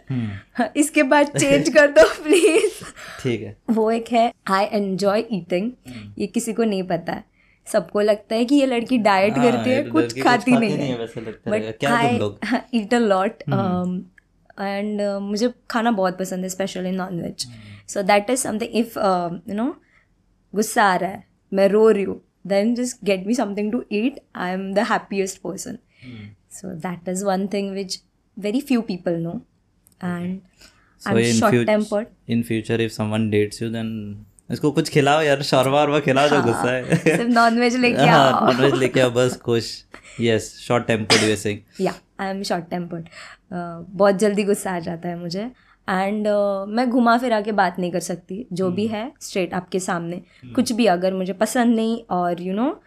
इसके 0.77 1.03
बाद 1.03 1.27
चेंज 1.37 1.69
कर 1.69 1.87
दो 1.91 2.03
प्लीज़ 2.23 2.83
ठीक 3.23 3.41
है. 3.41 3.55
वो 3.69 3.89
एक 3.91 4.11
है 4.11 4.31
आई 4.49 4.65
एन्जॉय 4.73 5.23
ईटिंग 5.31 5.71
ये 6.17 6.27
किसी 6.27 6.53
को 6.53 6.63
नहीं 6.63 6.83
पता 6.83 7.13
है. 7.13 7.23
सबको 7.67 8.01
लगता 8.01 8.35
है 8.35 8.45
कि 8.45 8.55
ये 8.55 8.65
लड़की 8.65 8.97
डाइट 8.97 9.37
हाँ, 9.37 9.51
करती 9.51 9.69
है 9.69 9.83
कुछ 9.83 10.21
खाती 10.21 10.51
नहीं 10.51 10.77
है. 10.77 10.97
वैसे 10.97 11.21
लगता 11.21 11.51
रहेगा. 11.51 12.27
But 12.27 12.45
I 12.45 12.79
eat 12.79 12.93
a 12.93 12.99
lot 12.99 13.43
and 14.59 15.01
मुझे 15.21 15.53
खाना 15.69 15.91
बहुत 15.91 16.17
पसंद 16.19 16.43
है 16.43 16.49
specially 16.49 16.91
non 16.91 17.21
veg 17.21 17.47
so 17.89 18.03
that 18.03 18.29
is 18.29 18.39
something 18.41 18.75
if 18.75 18.97
you 18.99 19.55
know 19.55 19.67
गुस्सा 20.53 20.83
आ 20.83 20.95
रहा 20.95 21.09
है 21.09 21.23
मैं 21.51 21.67
रो 21.69 21.89
रही 21.89 22.03
हूँ 22.03 22.21
then 22.47 22.75
just 22.75 23.03
get 23.05 23.27
me 23.27 23.35
something 23.35 23.71
to 23.71 23.83
eat 23.91 24.19
I 24.35 24.53
am 24.53 24.73
the 24.73 24.85
happiest 24.91 25.41
person 25.41 25.77
so 26.51 26.75
that 26.87 27.09
is 27.09 27.25
one 27.25 27.47
thing 27.53 27.71
which 27.73 28.01
very 28.37 28.61
few 28.61 28.81
people 28.81 29.19
know 29.21 29.41
and 30.03 30.39
So 31.01 31.09
I 31.09 31.23
am 31.23 31.29
in 31.29 31.39
short 31.39 32.07
in 32.33 32.43
future 32.49 32.75
if 32.83 32.91
someone 32.97 33.23
dates 33.31 33.61
you 33.61 33.67
then 33.71 33.87
इसको 34.51 34.71
कुछ 34.71 34.89
खिलाओ 34.89 35.21
यार 35.21 35.41
खिलाओ 36.01 36.27
जो 36.29 36.41
गुस्सा 36.43 36.71
है। 36.71 36.95
सिर्फ़ 36.95 37.27
लेके 37.77 38.05
हाँ 38.05 38.41
नॉनवेज 38.41 38.73
लेके 38.79 38.99
आओ 39.01 39.09
बस 39.11 39.35
खुश। 39.45 39.71
Yes 40.21 40.47
short 40.59 40.87
tempered 40.87 41.23
you 41.29 41.35
saying 41.35 41.59
yeah 41.81 41.93
I 42.19 42.29
am 42.29 42.41
short 42.43 42.69
tempered 42.69 43.07
बहुत 43.51 44.19
जल्दी 44.19 44.43
गुस्सा 44.43 44.75
आ 44.75 44.79
जाता 44.79 45.09
है 45.09 45.19
मुझे। 45.19 45.49
एंड 45.89 46.27
uh, 46.27 46.67
मैं 46.67 46.89
घुमा 46.89 47.17
फिरा 47.17 47.41
के 47.41 47.51
बात 47.51 47.79
नहीं 47.79 47.91
कर 47.91 47.99
सकती 47.99 48.47
जो 48.53 48.65
hmm. 48.65 48.75
भी 48.75 48.87
है 48.87 49.11
स्ट्रेट 49.21 49.53
आपके 49.53 49.79
सामने। 49.79 50.21
hmm. 50.45 50.55
कुछ 50.55 50.71
भी 50.71 50.85
अगर 50.85 51.13
मुझे 51.13 51.33
पसंद 51.33 51.75
नहीं 51.75 52.03
और 52.09 52.41
यू 52.41 52.53
you 52.53 52.55
नो 52.55 52.69
know, 52.69 52.83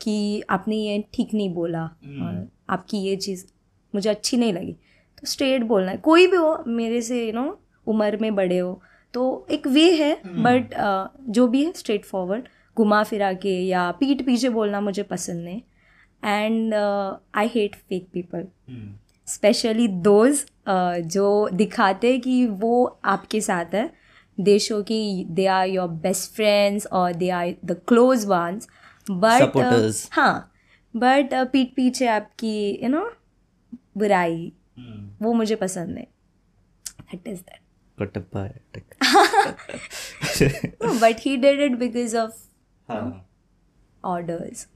कि 0.00 0.42
आपने 0.50 0.76
ये 0.76 1.04
ठीक 1.14 1.34
नहीं 1.34 1.54
बोला 1.54 1.90
hmm. 1.90 2.22
और 2.22 2.48
आपकी 2.70 2.98
ये 2.98 3.16
चीज़ 3.16 3.44
मुझे 3.94 4.10
अच्छी 4.10 4.36
नहीं 4.36 4.52
लगी 4.52 4.72
तो 5.18 5.26
स्ट्रेट 5.26 5.62
बोलना 5.62 5.90
है। 5.90 5.96
कोई 5.96 6.26
भी 6.26 6.36
हो 6.36 6.64
मेरे 6.66 7.02
से 7.02 7.26
यू 7.26 7.32
नो 7.32 7.60
उम्र 7.86 8.16
में 8.16 8.34
बड़े 8.34 8.58
हो 8.58 8.82
तो 9.14 9.46
एक 9.50 9.66
वे 9.66 9.90
है 9.92 10.20
बट 10.26 10.74
uh, 10.74 11.30
जो 11.32 11.48
भी 11.48 11.64
है 11.64 11.72
स्ट्रेट 11.72 12.04
फॉरवर्ड 12.04 12.48
घुमा 12.76 13.02
फिरा 13.02 13.32
के 13.32 13.60
या 13.66 13.90
पीठ 13.90 14.22
पीछे 14.22 14.48
बोलना 14.48 14.80
मुझे 14.80 15.02
पसंद 15.02 15.44
नहीं। 15.44 15.62
And 16.24 16.74
I 17.34 17.46
hate 17.46 17.74
fake 17.74 18.08
people 18.12 18.46
specially 19.30 19.88
those 19.88 20.44
जो 21.14 21.48
दिखाते 21.52 22.16
कि 22.18 22.44
वो 22.46 22.84
आपके 23.04 23.40
साथ 23.40 23.74
है। 23.74 23.90
दे 24.38 24.58
शो 24.58 24.82
कि 24.82 25.24
they 25.30 25.46
are 25.46 25.66
your 25.68 25.88
best 25.88 26.32
friends 26.32 26.86
और 26.86 27.12
they 27.12 27.28
are 27.30 27.54
the 27.64 27.80
close 27.88 28.24
ones 28.26 28.68
but 29.10 29.56
हाँ 30.12 30.52
बट 30.94 31.34
पीठ 31.52 31.74
पीछे 31.76 32.06
आपकी 32.06 32.80
यू 32.82 32.88
नो 32.88 33.04
बुराई 33.98 34.52
वो 35.22 35.32
मुझे 35.32 35.56
पसंद 35.56 35.98
है 35.98 36.06
that 37.00 37.28
is 37.28 37.40
that 37.40 37.58
Kattappa 37.98 38.44
but 41.00 41.16
he 41.20 41.36
did 41.36 41.60
it 41.60 41.78
because 41.78 42.16
of 42.16 42.38
हाँ। 42.88 43.26
ऑर्डर्स 44.04 44.66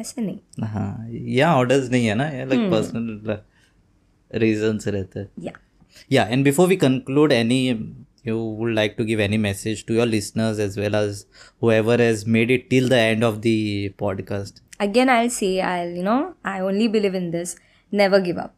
ऐसे 0.00 0.22
नहीं। 0.22 0.64
हाँ 0.64 1.08
यहाँ 1.10 1.56
ऑर्डर्स 1.56 1.90
नहीं 1.90 2.06
है 2.06 2.14
ना 2.14 2.30
लाइक 2.32 2.70
पर्सनल 2.70 3.40
रीजंस 4.43 4.87
रहते 4.87 5.19
हैं 5.19 5.29
या 5.43 5.53
Yeah, 6.13 6.31
and 6.33 6.45
before 6.47 6.65
we 6.71 6.75
conclude, 6.81 7.31
any 7.35 7.59
you 8.29 8.33
would 8.57 8.73
like 8.79 8.97
to 8.97 9.05
give 9.05 9.21
any 9.25 9.37
message 9.45 9.79
to 9.87 9.95
your 9.99 10.05
listeners 10.09 10.59
as 10.65 10.75
well 10.81 10.97
as 10.99 11.21
whoever 11.63 11.95
has 12.01 12.25
made 12.35 12.51
it 12.55 12.65
till 12.73 12.89
the 12.93 12.99
end 13.13 13.23
of 13.29 13.37
the 13.45 13.53
podcast? 14.01 14.59
again 14.85 15.09
i'll 15.11 15.29
say 15.35 15.47
i'll 15.67 15.93
you 15.99 16.03
know 16.07 16.17
i 16.49 16.59
only 16.65 16.87
believe 16.95 17.15
in 17.19 17.23
this 17.35 17.53
never 18.01 18.19
give 18.25 18.41
up 18.41 18.51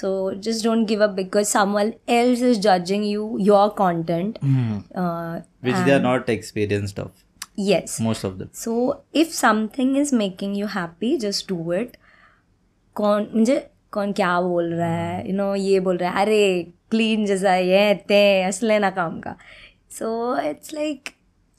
so 0.00 0.10
just 0.48 0.62
don't 0.66 0.86
give 0.92 1.00
up 1.06 1.16
because 1.16 1.48
someone 1.54 1.90
else 2.18 2.44
is 2.50 2.60
judging 2.66 3.02
you 3.12 3.24
your 3.48 3.64
content 3.80 4.38
uh, 4.44 5.40
Which 5.68 5.80
they 5.88 5.94
are 5.96 6.04
not 6.04 6.30
experienced 6.36 7.00
of, 7.06 7.10
yes 7.70 7.98
most 8.08 8.22
of 8.28 8.38
them. 8.38 8.50
so 8.52 8.76
if 9.24 9.34
something 9.40 9.96
is 9.96 10.12
making 10.12 10.54
you 10.54 10.68
happy 10.76 11.12
just 11.26 11.48
do 11.48 11.58
it 11.80 11.96
कौन 13.02 13.28
मुझे 13.34 13.58
कौन 13.93 14.11
क्या 14.13 14.39
बोल 14.41 14.73
रहा 14.73 14.89
है? 14.89 15.27
You 15.27 15.35
no 15.35 15.53
ये 15.55 15.79
बोल 15.79 15.97
रहा 15.97 16.11
है 16.11 16.25
अरे 16.25 16.41
क्लीन 16.91 17.25
जैसा 17.25 17.55
ये 17.55 17.93
ते 18.07 18.19
असले 18.43 18.79
ना 18.79 18.89
काम 18.91 19.19
का. 19.19 19.35
So 19.91 20.37
it's 20.49 20.73
like 20.73 21.09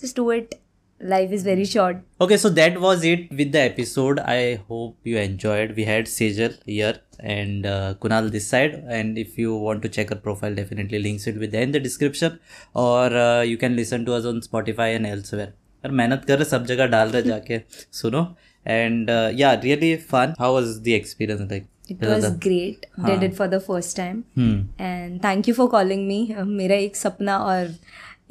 just 0.00 0.16
do 0.16 0.30
it 0.32 0.54
life 1.00 1.32
is 1.32 1.44
very 1.46 1.64
short 1.66 2.22
okay 2.22 2.36
so 2.38 2.50
that 2.50 2.76
was 2.78 3.06
it 3.06 3.28
with 3.34 3.50
the 3.52 3.56
episode 3.56 4.20
I 4.20 4.54
hope 4.70 5.08
you 5.08 5.18
enjoyed 5.18 5.74
we 5.74 5.82
had 5.84 6.06
Sejal 6.08 6.54
here 6.68 7.00
and 7.20 7.66
Kunal 8.02 8.30
this 8.30 8.50
side 8.50 8.74
and 8.90 9.18
if 9.18 9.40
you 9.40 9.54
want 9.58 9.82
to 9.82 9.88
check 9.88 10.12
our 10.12 10.18
profile 10.18 10.54
definitely 10.56 10.98
links 10.98 11.28
it 11.28 11.36
within 11.54 11.72
the 11.72 11.82
description 11.82 12.38
और 12.84 13.16
you 13.46 13.56
can 13.56 13.72
listen 13.76 14.04
to 14.04 14.12
us 14.12 14.26
on 14.26 14.40
Spotify 14.40 14.90
and 14.90 15.06
elsewhere 15.06 15.48
अगर 15.84 15.94
मेहनत 15.94 16.24
कर 16.28 16.38
रहे 16.38 16.50
सब 16.50 16.64
जगह 16.66 16.86
डाल 16.86 17.08
रहे 17.08 17.22
जाके 17.22 17.60
सुनो. 17.92 18.26
And 18.66 19.10
yeah 19.38 19.52
really 19.64 19.94
fun 20.10 20.34
how 20.38 20.52
was 20.52 20.78
the 20.82 20.88
experience 20.88 21.50
like 21.50 21.66
It 21.90 22.02
was 22.02 22.30
great. 22.44 22.86
Did 23.06 23.22
it 23.22 23.34
for 23.36 23.48
the 23.48 23.60
first 23.60 23.96
time. 23.96 24.22
Hmm 24.38 24.84
And 24.86 25.22
thank 25.22 25.50
you 25.50 25.54
for 25.54 25.68
calling 25.74 26.06
me. 26.08 26.20
Uh, 26.34 26.44
मेरा 26.60 26.76
एक 26.76 26.96
सपना 26.96 27.38
और 27.38 27.74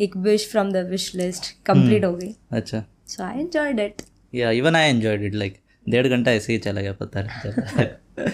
एक 0.01 0.15
wish 0.27 0.47
from 0.53 0.71
the 0.75 0.83
wish 0.93 1.09
list 1.19 1.51
complete 1.69 2.05
हो 2.05 2.13
गई. 2.15 2.33
अच्छा 2.51 2.83
So 3.07 3.23
I 3.23 3.33
enjoyed 3.43 3.85
it. 3.87 4.01
Yeah 4.35 4.51
even 4.51 4.75
I 4.75 4.89
enjoyed 4.89 5.23
it 5.23 5.35
like 5.35 5.57
डेढ़ 5.85 6.07
घंटा 6.07 6.31
ऐसे 6.31 6.53
ही 6.53 6.59
चला 6.59 6.81
गया 6.81 6.93
पता 7.01 7.21
नहीं 7.27 8.25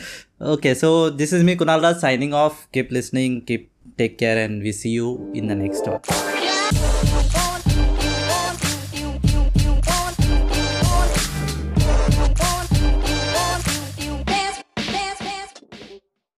okay 0.53 0.73
so 0.75 1.10
this 1.10 1.34
is 1.34 1.43
me 1.45 1.55
Kunal 1.55 1.82
Raj 1.82 1.95
signing 2.01 2.34
off 2.34 2.65
keep 2.73 2.93
listening 2.93 3.41
keep 3.47 3.67
take 3.97 4.17
care 4.19 4.38
and 4.38 4.62
we 4.63 4.73
see 4.73 4.93
you 4.93 5.17
in 5.36 5.47
the 5.47 5.58
next 5.62 5.88
one 5.88 6.98